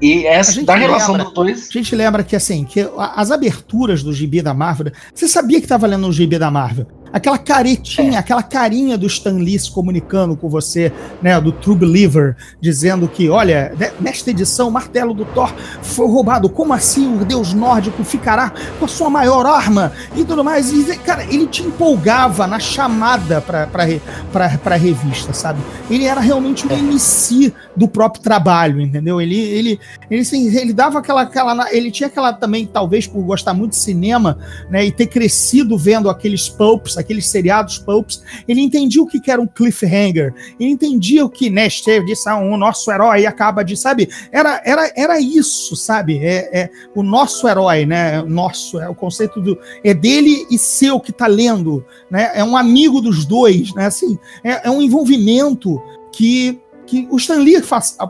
[0.00, 1.68] E essa da relação lembra, dos dois.
[1.70, 4.92] A gente lembra que assim, que as aberturas do gibi da Marvel.
[5.14, 6.86] Você sabia que estava lendo o gibi da Marvel?
[7.12, 8.18] Aquela caretinha, é.
[8.18, 10.92] aquela carinha do Stan Lee se comunicando com você,
[11.22, 15.52] né, do True Believer, dizendo que, olha, nesta edição, o martelo do Thor
[15.82, 16.48] foi roubado.
[16.48, 20.72] Como assim o deus nórdico ficará com a sua maior arma e tudo mais?
[20.72, 23.84] E, cara, ele te empolgava na chamada pra, pra,
[24.32, 25.60] pra, pra revista, sabe?
[25.90, 26.78] Ele era realmente um é.
[26.78, 29.20] MC do próprio trabalho, entendeu?
[29.20, 29.80] Ele, ele,
[30.10, 31.72] ele, assim, ele dava aquela, aquela.
[31.72, 34.38] Ele tinha aquela também, talvez por gostar muito de cinema,
[34.70, 39.40] né, e ter crescido vendo aqueles pulps, aqueles seriados pulps, ele entendia o que era
[39.40, 43.76] um cliffhanger, ele entendia o que, né, Steve disse, ah, o nosso herói acaba de,
[43.76, 44.08] sabe?
[44.30, 46.18] Era, era, era isso, sabe?
[46.18, 48.22] É, é o nosso herói, né?
[48.22, 49.58] Nosso, é o conceito do.
[49.84, 52.32] É dele e seu que tá lendo, né?
[52.34, 53.86] É um amigo dos dois, né?
[53.86, 55.80] Assim, é, é um envolvimento
[56.12, 57.62] que, que o Stan Lee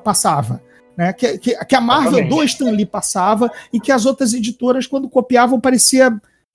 [0.03, 0.65] passava.
[0.97, 2.35] Né, que, que, que, a Marvel Exatamente.
[2.35, 6.11] do Stan Lee passava e que as outras editoras, quando copiavam, parecia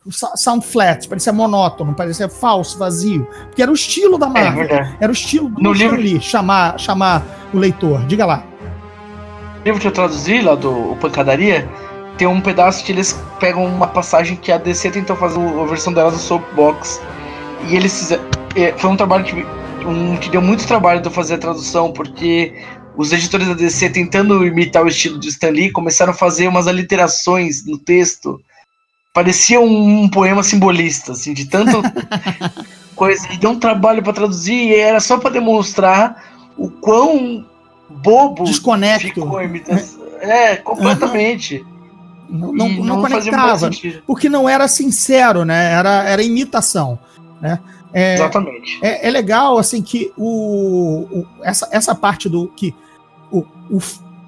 [0.09, 3.27] sound flat, parecia monótono, parecia falso, vazio.
[3.45, 4.63] Porque era o estilo da Marvel.
[4.63, 5.95] É, era o estilo do no livro...
[5.95, 7.23] Lee, chamar, chamar
[7.53, 8.03] o leitor.
[8.05, 8.43] Diga lá.
[9.59, 11.69] No livro que eu traduzi, lá do Pancadaria,
[12.17, 15.93] tem um pedaço que eles pegam uma passagem que a DC tentou fazer a versão
[15.93, 16.99] dela do Soapbox.
[17.69, 18.23] E eles fizeram.
[18.55, 19.45] É, foi um trabalho que,
[19.85, 22.55] um, que deu muito trabalho de fazer a tradução, porque
[22.97, 26.67] os editores da DC, tentando imitar o estilo de Stan Lee, começaram a fazer umas
[26.67, 28.41] aliterações no texto
[29.13, 31.81] parecia um, um poema simbolista, assim, de tanto
[32.95, 33.27] coisa.
[33.31, 37.45] E deu um trabalho para traduzir e era só para demonstrar o quão
[37.89, 39.07] bobo Desconecto.
[39.07, 40.01] ficou a imitação.
[40.19, 41.65] É, completamente.
[42.29, 43.69] Não, não, não, não conectava,
[44.07, 45.73] porque não era sincero, né?
[45.73, 46.97] Era, era imitação,
[47.41, 47.59] né?
[47.93, 48.79] É, Exatamente.
[48.81, 52.73] É, é, legal, assim, que o, o, essa, essa parte do que
[53.29, 53.81] o, o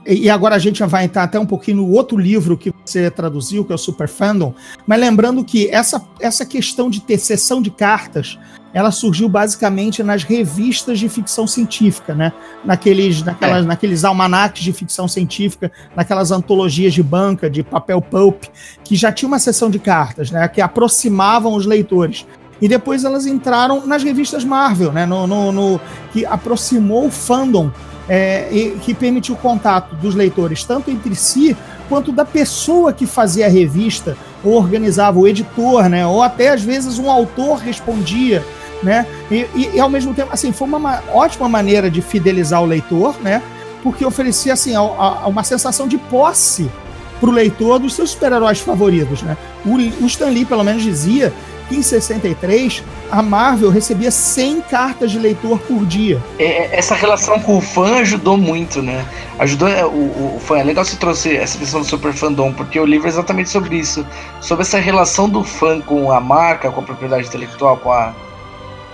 [0.05, 3.63] e agora a gente vai entrar até um pouquinho no outro livro que você traduziu,
[3.63, 4.53] que é o Super Fandom,
[4.85, 8.37] mas lembrando que essa, essa questão de ter sessão de cartas,
[8.73, 12.33] ela surgiu basicamente nas revistas de ficção científica, né?
[12.65, 13.67] Naqueles, naquelas, é.
[13.67, 18.43] naqueles almanacs de ficção científica, naquelas antologias de banca, de papel pulp,
[18.83, 20.47] que já tinha uma sessão de cartas, né?
[20.47, 22.25] Que aproximavam os leitores.
[22.59, 25.05] E depois elas entraram nas revistas Marvel, né?
[25.05, 25.81] No, no, no
[26.11, 27.71] que aproximou o fandom
[28.07, 31.55] é, e, que permitiu o contato dos leitores, tanto entre si,
[31.89, 36.05] quanto da pessoa que fazia a revista, ou organizava o editor, né?
[36.05, 38.43] Ou até às vezes um autor respondia,
[38.81, 39.05] né?
[39.31, 43.15] E, e, e ao mesmo tempo, assim, foi uma ótima maneira de fidelizar o leitor,
[43.21, 43.41] né?
[43.83, 46.71] porque oferecia assim a, a, uma sensação de posse
[47.19, 49.37] para o leitor dos seus super-heróis favoritos, né?
[49.65, 51.31] O, o Stan Lee, pelo menos, dizia
[51.71, 56.21] em 63 a Marvel recebia 100 cartas de leitor por dia.
[56.39, 59.05] É, essa relação com o fã ajudou muito, né?
[59.39, 60.57] Ajudou é, o, o, fã.
[60.57, 63.77] É legal você trouxe essa questão do super fandom, porque o livro é exatamente sobre
[63.77, 64.05] isso.
[64.41, 68.13] Sobre essa relação do fã com a marca, com a propriedade intelectual, com, a,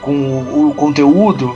[0.02, 1.56] com o, o conteúdo,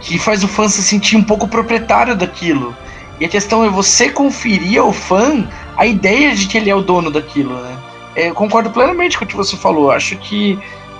[0.00, 2.74] que faz o fã se sentir um pouco proprietário daquilo.
[3.20, 5.46] E a questão é você conferir ao fã
[5.76, 7.76] a ideia de que ele é o dono daquilo, né?
[8.18, 9.92] É, concordo plenamente com o que você falou.
[9.92, 10.58] Acho que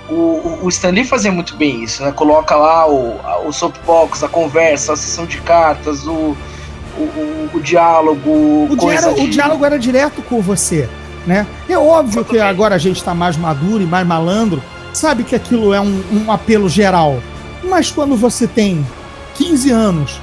[0.09, 2.13] o, o Stanley fazia muito bem isso, né?
[2.13, 6.37] Coloca lá o, o soapbox, a conversa, a sessão de cartas, o,
[6.97, 8.69] o, o, diálogo.
[8.71, 9.21] O, diálogo de...
[9.21, 10.87] o diálogo era direto com você,
[11.27, 11.45] né?
[11.67, 14.63] É óbvio que agora a gente está mais maduro e mais malandro,
[14.93, 17.21] sabe que aquilo é um, um apelo geral.
[17.65, 18.87] Mas quando você tem
[19.35, 20.21] 15 anos,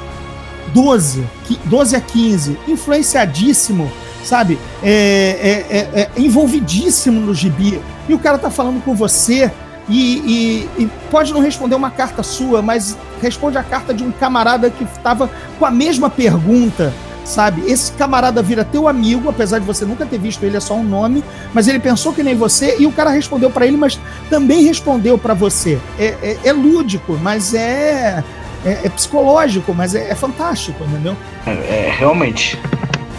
[0.72, 1.26] 12,
[1.66, 3.92] 12 a 15, influenciadíssimo
[4.26, 4.58] sabe?
[4.82, 7.80] É, é, é, é, envolvidíssimo no gibi.
[8.08, 9.50] E o cara tá falando com você
[9.88, 14.10] e, e, e, pode não responder uma carta sua, mas responde a carta de um
[14.10, 16.92] camarada que estava com a mesma pergunta,
[17.24, 17.62] sabe?
[17.70, 20.82] Esse camarada vira teu amigo, apesar de você nunca ter visto ele, é só um
[20.82, 21.22] nome,
[21.54, 23.98] mas ele pensou que nem você e o cara respondeu para ele, mas
[24.28, 25.78] também respondeu para você.
[25.98, 28.24] É, é, é, lúdico, mas é,
[28.64, 31.16] é, é psicológico, mas é, fantástico, entendeu?
[31.46, 32.58] É, realmente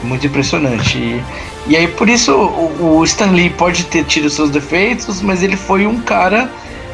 [0.04, 0.98] muito impressionante.
[0.98, 1.24] E,
[1.68, 5.58] e aí, por isso, o, o Stan Lee pode ter tido seus defeitos, mas ele
[5.58, 6.50] foi um cara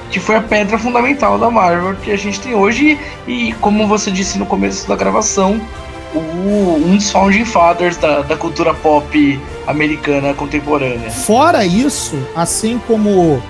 [0.10, 3.00] que foi a pedra fundamental da Marvel que a gente tem hoje.
[3.28, 5.60] E, como você disse no começo da gravação,
[6.14, 11.10] o, um dos founding fathers da, da cultura pop americana contemporânea.
[11.10, 13.42] Fora isso, assim como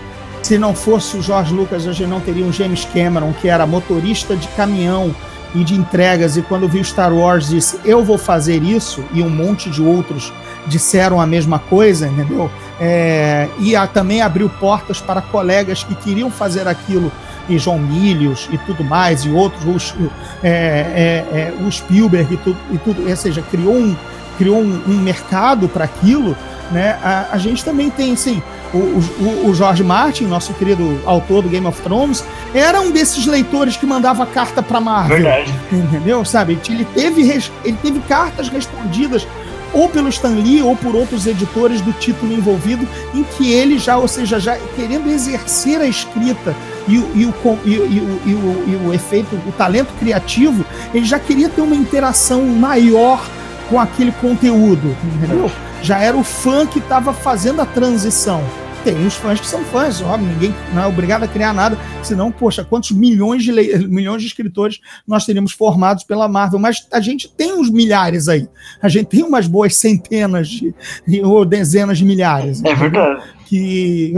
[0.42, 4.36] se não fosse o George Lucas, gente não teria um James Cameron, que era motorista
[4.36, 5.16] de caminhão
[5.56, 9.30] e de entregas, e quando viu Star Wars disse eu vou fazer isso, e um
[9.30, 10.34] monte de outros
[10.68, 12.50] disseram a mesma coisa, entendeu?
[12.80, 17.12] É, e a, também abriu portas para colegas que queriam fazer aquilo,
[17.48, 20.10] e João Milhos e tudo mais, e outros, o,
[20.42, 23.96] é, é, é, o Spielberg e tudo, e tudo, ou seja, criou um,
[24.38, 26.36] criou um, um mercado para aquilo,
[26.72, 26.98] né?
[27.04, 28.42] A, a gente também tem, assim,
[28.74, 33.26] o, o, o George Martin, nosso querido autor do Game of Thrones, era um desses
[33.26, 35.18] leitores que mandava carta para Marvel.
[35.18, 35.54] Verdade.
[35.72, 36.24] Entendeu?
[36.26, 36.60] Sabe?
[36.70, 37.22] Ele teve,
[37.64, 39.28] ele teve cartas respondidas
[39.74, 43.98] ou pelo Stan Lee ou por outros editores do título envolvido, em que ele já,
[43.98, 46.56] ou seja, já querendo exercer a escrita
[46.88, 47.34] e, e, o,
[47.66, 51.76] e, o, e, o, e o efeito, o talento criativo, ele já queria ter uma
[51.76, 53.26] interação maior
[53.70, 55.50] com aquele conteúdo, entendeu?
[55.84, 58.42] Já era o fã que estava fazendo a transição
[58.84, 62.32] tem os fãs que são fãs, óbvio, ninguém não é obrigado a criar nada, senão,
[62.32, 63.52] poxa, quantos milhões de,
[63.88, 68.48] milhões de escritores nós teríamos formados pela Marvel, mas a gente tem uns milhares aí,
[68.82, 70.76] a gente tem umas boas centenas de,
[71.24, 72.62] ou dezenas de milhares.
[72.64, 73.24] É verdade.
[73.46, 74.14] Que,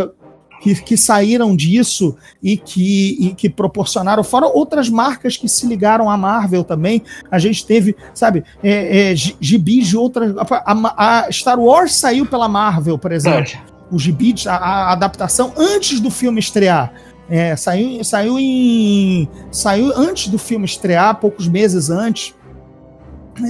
[0.65, 6.09] que, que, saíram disso e que, e que proporcionaram, fora outras marcas que se ligaram
[6.09, 7.03] à Marvel também.
[7.29, 10.35] A gente teve, sabe, é, é, gibis de outras.
[10.37, 13.53] A, a, Star Wars saiu pela Marvel, por exemplo
[13.91, 16.91] o gibi, a, a adaptação antes do filme estrear.
[17.29, 19.29] É, saiu, saiu em.
[19.51, 22.33] Saiu antes do filme estrear, poucos meses antes.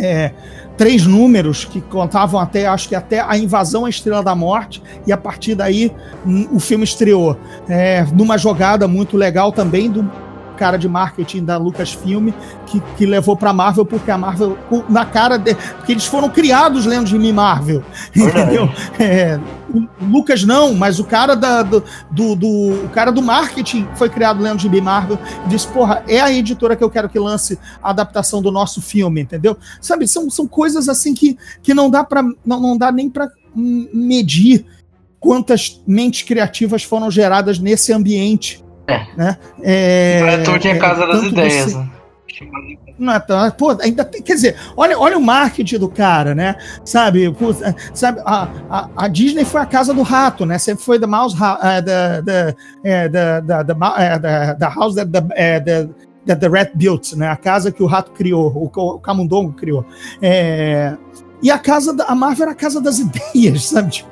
[0.01, 0.33] É,
[0.77, 5.11] três números que contavam até, acho que até a invasão à Estrela da Morte, e
[5.11, 5.91] a partir daí
[6.25, 7.37] hum, o filme estreou.
[7.67, 10.09] É, numa jogada muito legal também do
[10.55, 12.29] cara de marketing da Lucasfilm
[12.65, 14.57] que, que levou para Marvel porque a Marvel
[14.89, 17.83] na cara de, porque eles foram criados lendo de mim Marvel,
[18.15, 18.69] entendeu?
[18.99, 19.39] É,
[19.73, 24.09] o Lucas não, mas o cara da, do, do, do, o cara do marketing foi
[24.09, 27.19] criado lendo de mim Marvel e disse, porra, é a editora que eu quero que
[27.19, 29.57] lance a adaptação do nosso filme, entendeu?
[29.81, 33.29] Sabe, são, são coisas assim que, que não dá para não, não dá nem para
[33.55, 34.65] medir
[35.19, 39.05] quantas mentes criativas foram geradas nesse ambiente é.
[39.15, 39.37] Né?
[39.63, 41.73] É, não é que é a casa das ideias.
[41.73, 41.77] Você...
[41.77, 41.89] Né?
[42.97, 46.55] Não é tão, pô, ainda tem, quer dizer, olha, olha o marketing do cara, né?
[46.83, 47.53] Sabe, pô,
[47.93, 50.57] sabe a, a, a, Disney foi a casa do rato, né?
[50.57, 52.55] Sempre foi the mouse, the, the,
[53.09, 57.27] the, uh, the, house that the, uh, the, rat built, né?
[57.27, 59.85] A casa que o rato criou, o, o camundongo criou.
[60.21, 60.95] É,
[61.41, 63.91] e a casa da a Marvel era a casa das ideias, sabe?
[63.91, 64.09] Tipo,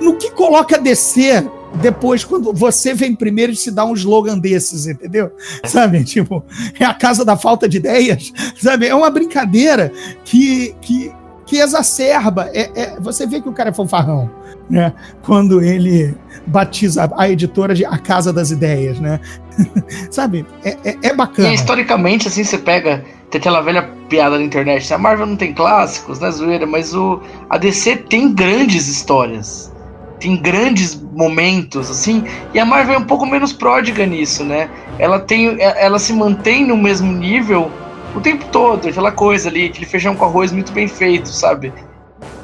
[0.00, 4.86] no que coloca DC depois, quando você vem primeiro e se dá um slogan desses,
[4.86, 5.30] entendeu?
[5.64, 6.02] Sabe?
[6.04, 6.44] Tipo,
[6.78, 8.86] é a casa da falta de ideias, sabe?
[8.86, 9.92] É uma brincadeira
[10.24, 11.12] que, que,
[11.46, 12.50] que exacerba.
[12.52, 14.28] É, é, você vê que o cara é fanfarrão,
[14.68, 14.92] né?
[15.22, 16.14] Quando ele
[16.46, 19.20] batiza a, editora de A Casa das Ideias, né?
[20.10, 20.44] sabe?
[20.64, 21.50] É, é, é bacana.
[21.50, 24.92] E historicamente, assim, você pega tem aquela velha piada na internet.
[24.92, 26.66] A Marvel não tem clássicos, né, zoeira?
[26.66, 29.72] Mas o, a DC tem grandes histórias.
[30.18, 32.24] Tem grandes momentos, assim.
[32.52, 34.68] E a Marvel é um pouco menos pródiga nisso, né?
[34.98, 37.70] Ela, tem, ela se mantém no mesmo nível
[38.14, 38.88] o tempo todo.
[38.88, 41.72] Aquela coisa ali, aquele feijão com arroz muito bem feito, sabe?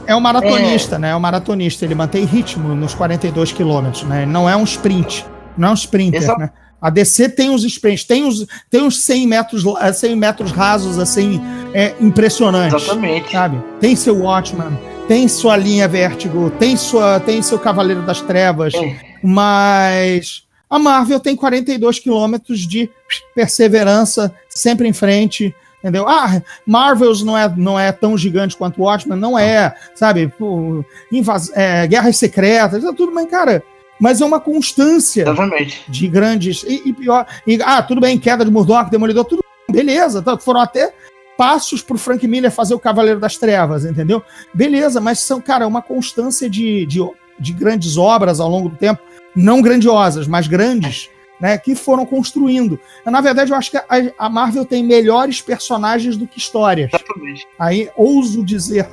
[0.06, 0.98] É um maratonista, é...
[1.00, 1.10] né?
[1.10, 1.84] É um maratonista.
[1.84, 4.24] Ele mantém ritmo nos 42 quilômetros, né?
[4.24, 5.26] Não é um sprint.
[5.56, 6.50] Não é um sprinter, Exa né?
[6.80, 9.64] A DC tem os sprints, tem os, tem os 100 metros,
[9.94, 11.40] 100 metros rasos, assim,
[11.72, 12.82] é, impressionantes.
[12.82, 13.32] Exatamente.
[13.32, 13.62] Sabe?
[13.80, 18.98] Tem seu Watchman, tem sua linha Vértigo, tem, sua, tem seu Cavaleiro das Trevas, é.
[19.22, 22.90] mas a Marvel tem 42 quilômetros de
[23.34, 26.06] perseverança, sempre em frente, entendeu?
[26.08, 30.28] Ah, Marvels não é, não é tão gigante quanto Watchmen, não é, sabe?
[30.28, 33.62] Pô, invas é, Guerras Secretas, é tudo, mas, cara,
[34.00, 35.84] mas é uma constância Exatamente.
[35.88, 36.62] de grandes.
[36.64, 37.26] E, e pior.
[37.46, 40.22] E, ah, tudo bem, queda de Murdoch, Demolidor, tudo beleza.
[40.22, 40.92] Tá, foram até
[41.36, 44.22] passos pro Frank Miller fazer o Cavaleiro das Trevas, entendeu?
[44.54, 47.00] Beleza, mas são, cara, uma constância de, de,
[47.38, 49.02] de grandes obras ao longo do tempo,
[49.34, 52.80] não grandiosas, mas grandes, né, que foram construindo.
[53.04, 53.86] Na verdade, eu acho que a,
[54.18, 56.90] a Marvel tem melhores personagens do que histórias.
[56.92, 57.46] Exatamente.
[57.58, 58.88] Aí, ouso dizer,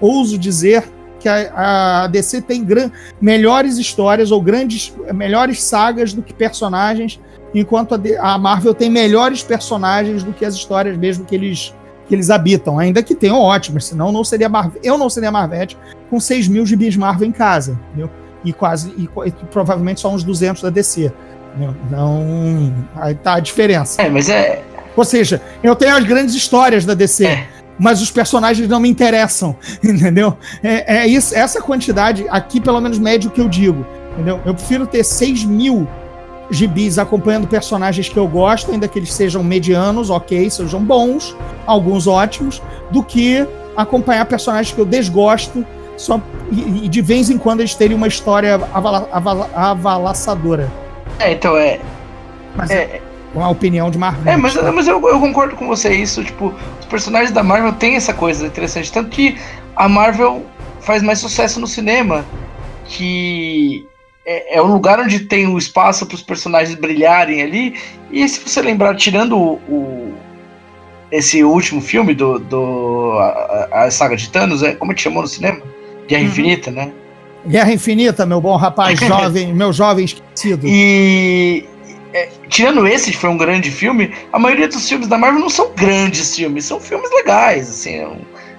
[0.00, 0.88] ouso dizer
[1.18, 2.66] que a, a DC tem
[3.20, 7.20] melhores histórias ou grandes, melhores sagas do que personagens,
[7.54, 11.74] enquanto a, a, Marvel tem melhores personagens do que as histórias mesmo que eles,
[12.08, 12.78] que eles habitam.
[12.78, 15.76] Ainda que tenham ótimos, senão não seria Marvel, eu não seria Marvete
[16.08, 18.10] com 6 mil gibis Marvel em casa, entendeu?
[18.44, 21.12] E quase, e, e, provavelmente só uns 200 da DC.
[21.54, 21.74] Entendeu?
[21.86, 24.00] Então, aí tá a diferença.
[24.00, 24.62] É, mas é.
[24.96, 27.26] Ou seja, eu tenho as grandes histórias da DC.
[27.26, 30.36] É mas os personagens não me interessam, entendeu?
[30.62, 34.40] É, é isso, essa quantidade aqui, pelo menos médio, que eu digo, entendeu?
[34.44, 35.86] Eu prefiro ter 6 mil
[36.50, 42.06] gibis acompanhando personagens que eu gosto, ainda que eles sejam medianos, ok, sejam bons, alguns
[42.06, 45.64] ótimos, do que acompanhar personagens que eu desgosto
[45.96, 46.20] só
[46.50, 50.70] e, e de vez em quando eles terem uma história avala, avala, avalaçadora.
[51.18, 51.80] É, então é.
[52.56, 54.32] Mas é, com a opinião de Marvel.
[54.32, 57.96] É, mas, mas eu, eu, concordo com você isso, tipo, os personagens da Marvel têm
[57.96, 59.36] essa coisa interessante, tanto que
[59.76, 60.44] a Marvel
[60.80, 62.24] faz mais sucesso no cinema,
[62.86, 63.86] que
[64.26, 67.74] é, é um lugar onde tem o espaço para os personagens brilharem ali,
[68.10, 70.14] e se você lembrar, tirando o, o
[71.10, 75.22] esse último filme do, do a, a, saga de Thanos, é, como é que chamou
[75.22, 75.60] no cinema?
[76.06, 76.28] Guerra uhum.
[76.28, 76.92] Infinita, né?
[77.46, 80.66] Guerra Infinita, meu bom rapaz jovem, meu jovem esquecido.
[80.66, 81.64] E
[82.12, 85.50] é, tirando esse, que foi um grande filme, a maioria dos filmes da Marvel não
[85.50, 87.94] são grandes filmes, são filmes legais, assim.
[87.94, 88.08] É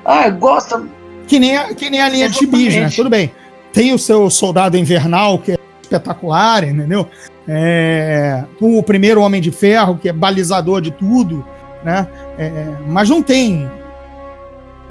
[0.05, 0.83] ah, gosta.
[1.27, 2.89] Que nem a, que nem a linha de bis, né?
[2.95, 3.31] Tudo bem.
[3.71, 7.07] Tem o seu Soldado Invernal, que é espetacular, entendeu?
[7.47, 11.45] É, o primeiro Homem de Ferro, que é balizador de tudo,
[11.83, 12.07] né?
[12.37, 12.51] É,
[12.87, 13.69] mas não tem.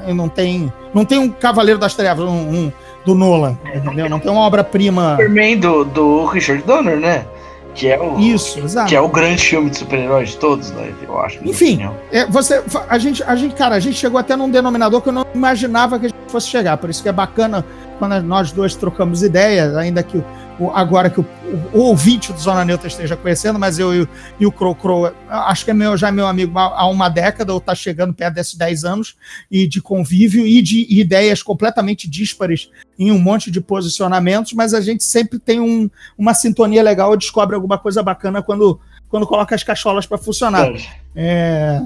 [0.08, 0.72] Não tem.
[0.94, 2.72] Não tem um Cavaleiro das Trevas, um, um
[3.04, 4.08] do Nolan, entendeu?
[4.08, 5.12] Não tem uma obra-prima.
[5.12, 7.24] Superman do, do Richard Donner, né?
[7.78, 8.88] Que é o, Isso, exato.
[8.88, 10.92] Que é o grande filme de super-heróis de todos, né?
[11.00, 11.38] Eu acho.
[11.44, 15.10] Enfim, é, você, a gente, a gente, cara, a gente chegou até num denominador que
[15.10, 16.76] eu não imaginava que a gente fosse chegar.
[16.76, 17.64] Por isso que é bacana
[18.00, 20.20] quando nós dois trocamos ideias, ainda que
[20.74, 21.26] agora que o,
[21.72, 24.08] o, o, ouvinte do Zona Neutra esteja conhecendo, mas eu e,
[24.40, 27.52] e o Crow Crow, acho que é meu, já é meu amigo há uma década,
[27.52, 29.16] ou está chegando perto desses 10 anos,
[29.50, 34.80] e de convívio e de ideias completamente díspares em um monte de posicionamentos, mas a
[34.80, 39.54] gente sempre tem um, uma sintonia legal e descobre alguma coisa bacana quando, quando coloca
[39.54, 40.68] as cacholas para funcionar.
[40.68, 40.82] É,
[41.14, 41.82] é,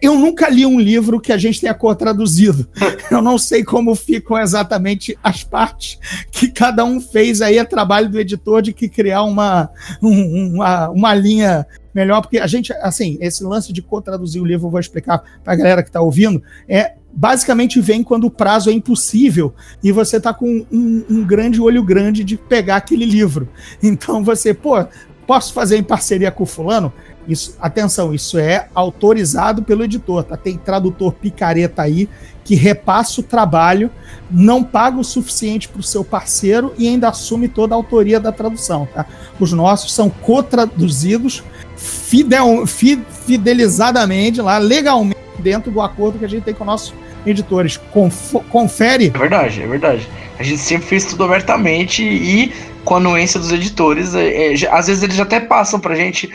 [0.00, 2.68] eu nunca li um livro que a gente tenha cor traduzido.
[3.10, 5.98] Eu não sei como ficam exatamente as partes
[6.30, 7.58] que cada um fez aí.
[7.58, 9.68] É trabalho do editor de que criar uma,
[10.00, 14.66] um, uma, uma linha melhor, porque a gente, assim, esse lance de co-traduzir o livro,
[14.66, 18.70] eu vou explicar para a galera que está ouvindo, é basicamente vem quando o prazo
[18.70, 19.52] é impossível
[19.82, 23.48] e você tá com um, um, grande olho grande de pegar aquele livro.
[23.82, 24.82] Então você, pô,
[25.26, 26.92] posso fazer em parceria com o fulano?
[27.26, 30.36] Isso, atenção, isso é autorizado pelo editor, tá?
[30.36, 32.08] Tem tradutor picareta aí
[32.44, 33.90] que repassa o trabalho,
[34.30, 38.32] não paga o suficiente para o seu parceiro e ainda assume toda a autoria da
[38.32, 39.06] tradução, tá?
[39.38, 41.44] Os nossos são co-traduzidos
[41.76, 46.92] fidel, fidelizadamente lá, legalmente, dentro do acordo que a gente tem com nossos
[47.26, 47.76] editores.
[47.92, 49.12] Conf, confere.
[49.14, 50.08] É verdade, é verdade.
[50.38, 52.52] A gente sempre fez tudo abertamente e
[52.84, 54.14] com a anuência dos editores.
[54.14, 56.30] É, é, às vezes eles até passam pra gente,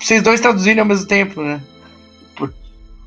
[0.00, 1.60] vocês dois traduzirem ao mesmo tempo, né?
[2.36, 2.52] Por,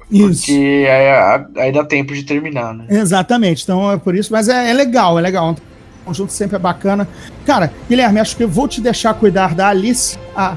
[0.10, 0.46] isso.
[0.46, 2.86] Porque aí, aí, dá tempo de terminar, né?
[2.90, 5.52] Exatamente, então é por isso, mas é, é legal, é legal.
[5.52, 7.08] O conjunto sempre é bacana.
[7.46, 10.56] Cara, Guilherme, acho que eu vou te deixar cuidar da Alice, a,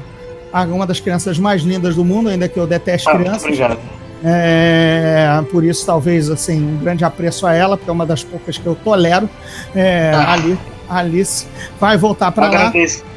[0.53, 3.43] a uma das crianças mais lindas do mundo, ainda que eu deteste ah, crianças.
[3.43, 3.77] Obrigado.
[4.23, 8.57] É, por isso, talvez, assim, um grande apreço a ela, porque é uma das poucas
[8.57, 9.29] que eu tolero.
[9.75, 10.33] É, Ah.
[10.33, 10.57] ali,
[10.89, 11.45] Alice
[11.79, 12.73] vai voltar para lá.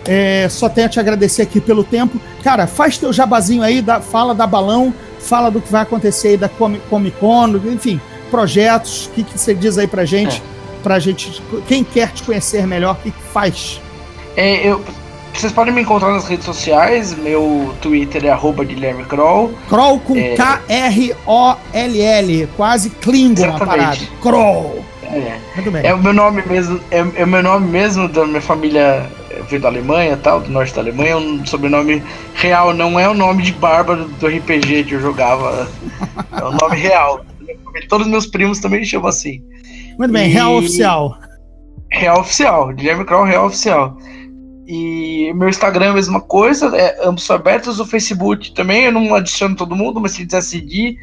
[0.07, 2.21] É, só tenho a te agradecer aqui pelo tempo.
[2.43, 6.37] Cara, faz teu jabazinho aí, da- fala da balão, fala do que vai acontecer aí
[6.37, 8.01] da Comi- Comic Con, enfim,
[8.31, 9.07] projetos.
[9.07, 10.43] O que, que você diz aí pra gente?
[10.83, 11.43] Pra gente.
[11.67, 13.81] Quem quer te conhecer melhor, o que, que faz?
[14.37, 14.85] É, eu,
[15.41, 17.15] vocês podem me encontrar nas redes sociais.
[17.17, 19.53] Meu Twitter é arroba Guilherme Kroll.
[19.69, 20.35] Kroll com É.
[21.35, 23.67] K-R-O-L-L, quase Klingon a Exatamente.
[23.67, 23.99] parada.
[24.23, 24.85] Kroll.
[25.05, 25.87] É, Muito bem.
[25.87, 26.81] é o meu nome mesmo.
[26.91, 29.09] É, é o meu nome mesmo da minha família.
[29.49, 31.11] Veio da Alemanha, tal, do norte da Alemanha.
[31.11, 32.03] É um sobrenome
[32.35, 35.69] real, não é o nome de bárbaro do RPG que eu jogava.
[36.37, 37.25] É o nome real.
[37.89, 39.41] Todos os meus primos também me chamam assim.
[39.99, 41.17] Muito bem, E- real oficial.
[41.93, 43.97] Real oficial, Guilherme Kroll, real oficial.
[44.67, 49.15] E meu Instagram é a mesma coisa, é ambos abertos, o Facebook também, eu não
[49.15, 50.97] adiciono todo mundo, mas se quiser seguir,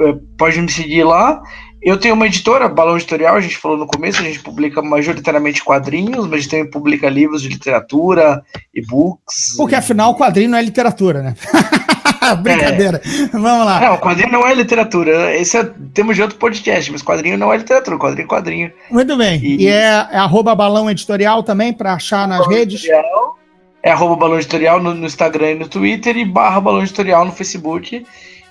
[0.00, 1.42] é, pode me seguir lá.
[1.82, 5.62] Eu tenho uma editora, Balão Editorial, a gente falou no começo, a gente publica majoritariamente
[5.62, 8.42] quadrinhos, mas também publica livros de literatura,
[8.74, 9.54] e-books.
[9.56, 11.34] Porque afinal, quadrinho não é literatura, né?
[12.36, 13.00] Brincadeira.
[13.32, 13.80] Vamos lá.
[13.80, 15.34] Não, quadrinho não é literatura.
[15.36, 18.72] Esse é tema de outro podcast, mas quadrinho não é literatura, quadrinho é quadrinho.
[18.90, 19.38] Muito bem.
[19.42, 22.80] E, E- é, é arroba balão editorial também, pra achar nas redes.
[22.80, 23.36] Editorial.
[23.82, 27.30] É arroba Balão Editorial no, no Instagram e no Twitter e barra Balão Editorial no
[27.30, 28.04] Facebook.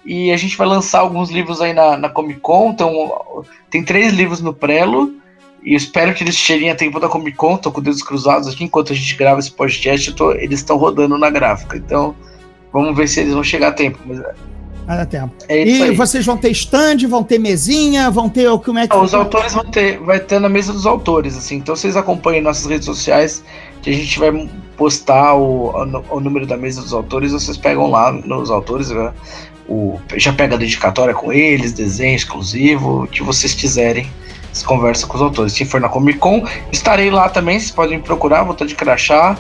[0.06, 2.70] E a gente vai lançar alguns livros aí na, na Comic Con.
[2.72, 5.12] Então, tem três livros no Prelo.
[5.62, 7.58] E eu espero que eles cheguem a tempo da Comic Con.
[7.58, 10.14] Tô com dedos cruzados aqui enquanto a gente grava esse podcast.
[10.14, 11.76] tô- eles estão rodando na gráfica.
[11.76, 12.16] Então,
[12.82, 13.98] vamos ver se eles vão chegar a tempo.
[14.06, 14.20] Mas
[14.86, 15.34] Vai dar tempo.
[15.50, 18.96] é E vocês vão ter stand, vão ter mesinha, vão ter o como é que.
[18.96, 21.56] Não, os autores vão ter, vai ter na mesa dos autores, assim.
[21.56, 23.44] Então vocês acompanhem nossas redes sociais,
[23.82, 24.48] que a gente vai
[24.78, 29.12] postar o, o, o número da mesa dos autores, vocês pegam lá nos autores, né?
[29.68, 34.08] o, já pega a dedicatória com eles, desenho exclusivo, o que vocês quiserem.
[34.52, 35.54] Você conversa com os autores.
[35.54, 38.76] Se for na Comic Con, estarei lá também, vocês podem me procurar, vou estar de
[38.76, 39.38] crachá.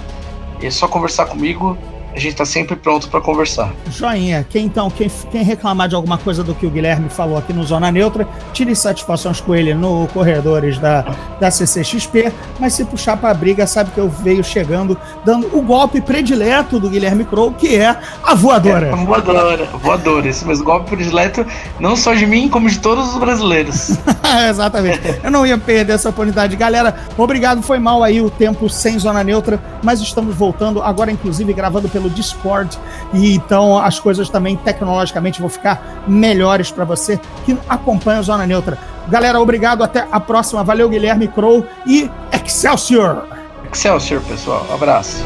[0.61, 1.77] É só conversar comigo,
[2.15, 3.73] a gente tá sempre pronto para conversar.
[3.89, 4.45] Joinha.
[4.49, 7.63] Quem então, quem, quem reclamar de alguma coisa do que o Guilherme falou aqui no
[7.63, 11.01] Zona Neutra, tire satisfações com ele no corredores da,
[11.39, 15.99] da CCXP, mas se puxar pra briga, sabe que eu veio chegando, dando o golpe
[15.99, 18.87] predileto do Guilherme Crow, que é a voadora.
[18.87, 20.27] É, voadora, voadora.
[20.27, 21.45] Esse mesmo golpe predileto,
[21.79, 23.91] não só de mim, como de todos os brasileiros.
[24.49, 25.19] Exatamente.
[25.21, 26.55] Eu não ia perder essa oportunidade.
[26.55, 27.61] Galera, obrigado.
[27.61, 32.04] Foi mal aí o tempo sem zona neutra, mas estamos voltando agora, inclusive, gravando pelo
[32.09, 32.77] Discord.
[33.13, 38.45] E então as coisas também tecnologicamente vão ficar melhores para você que acompanha a Zona
[38.45, 38.77] Neutra.
[39.07, 39.83] Galera, obrigado.
[39.83, 40.63] Até a próxima.
[40.63, 43.23] Valeu, Guilherme Crow e Excelsior!
[43.71, 44.65] Excelsior, pessoal.
[44.73, 45.23] Abraço.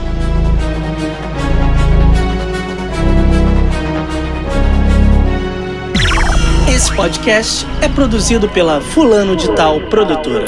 [6.67, 10.45] Esse podcast é produzido pela Fulano de Tal Produtora.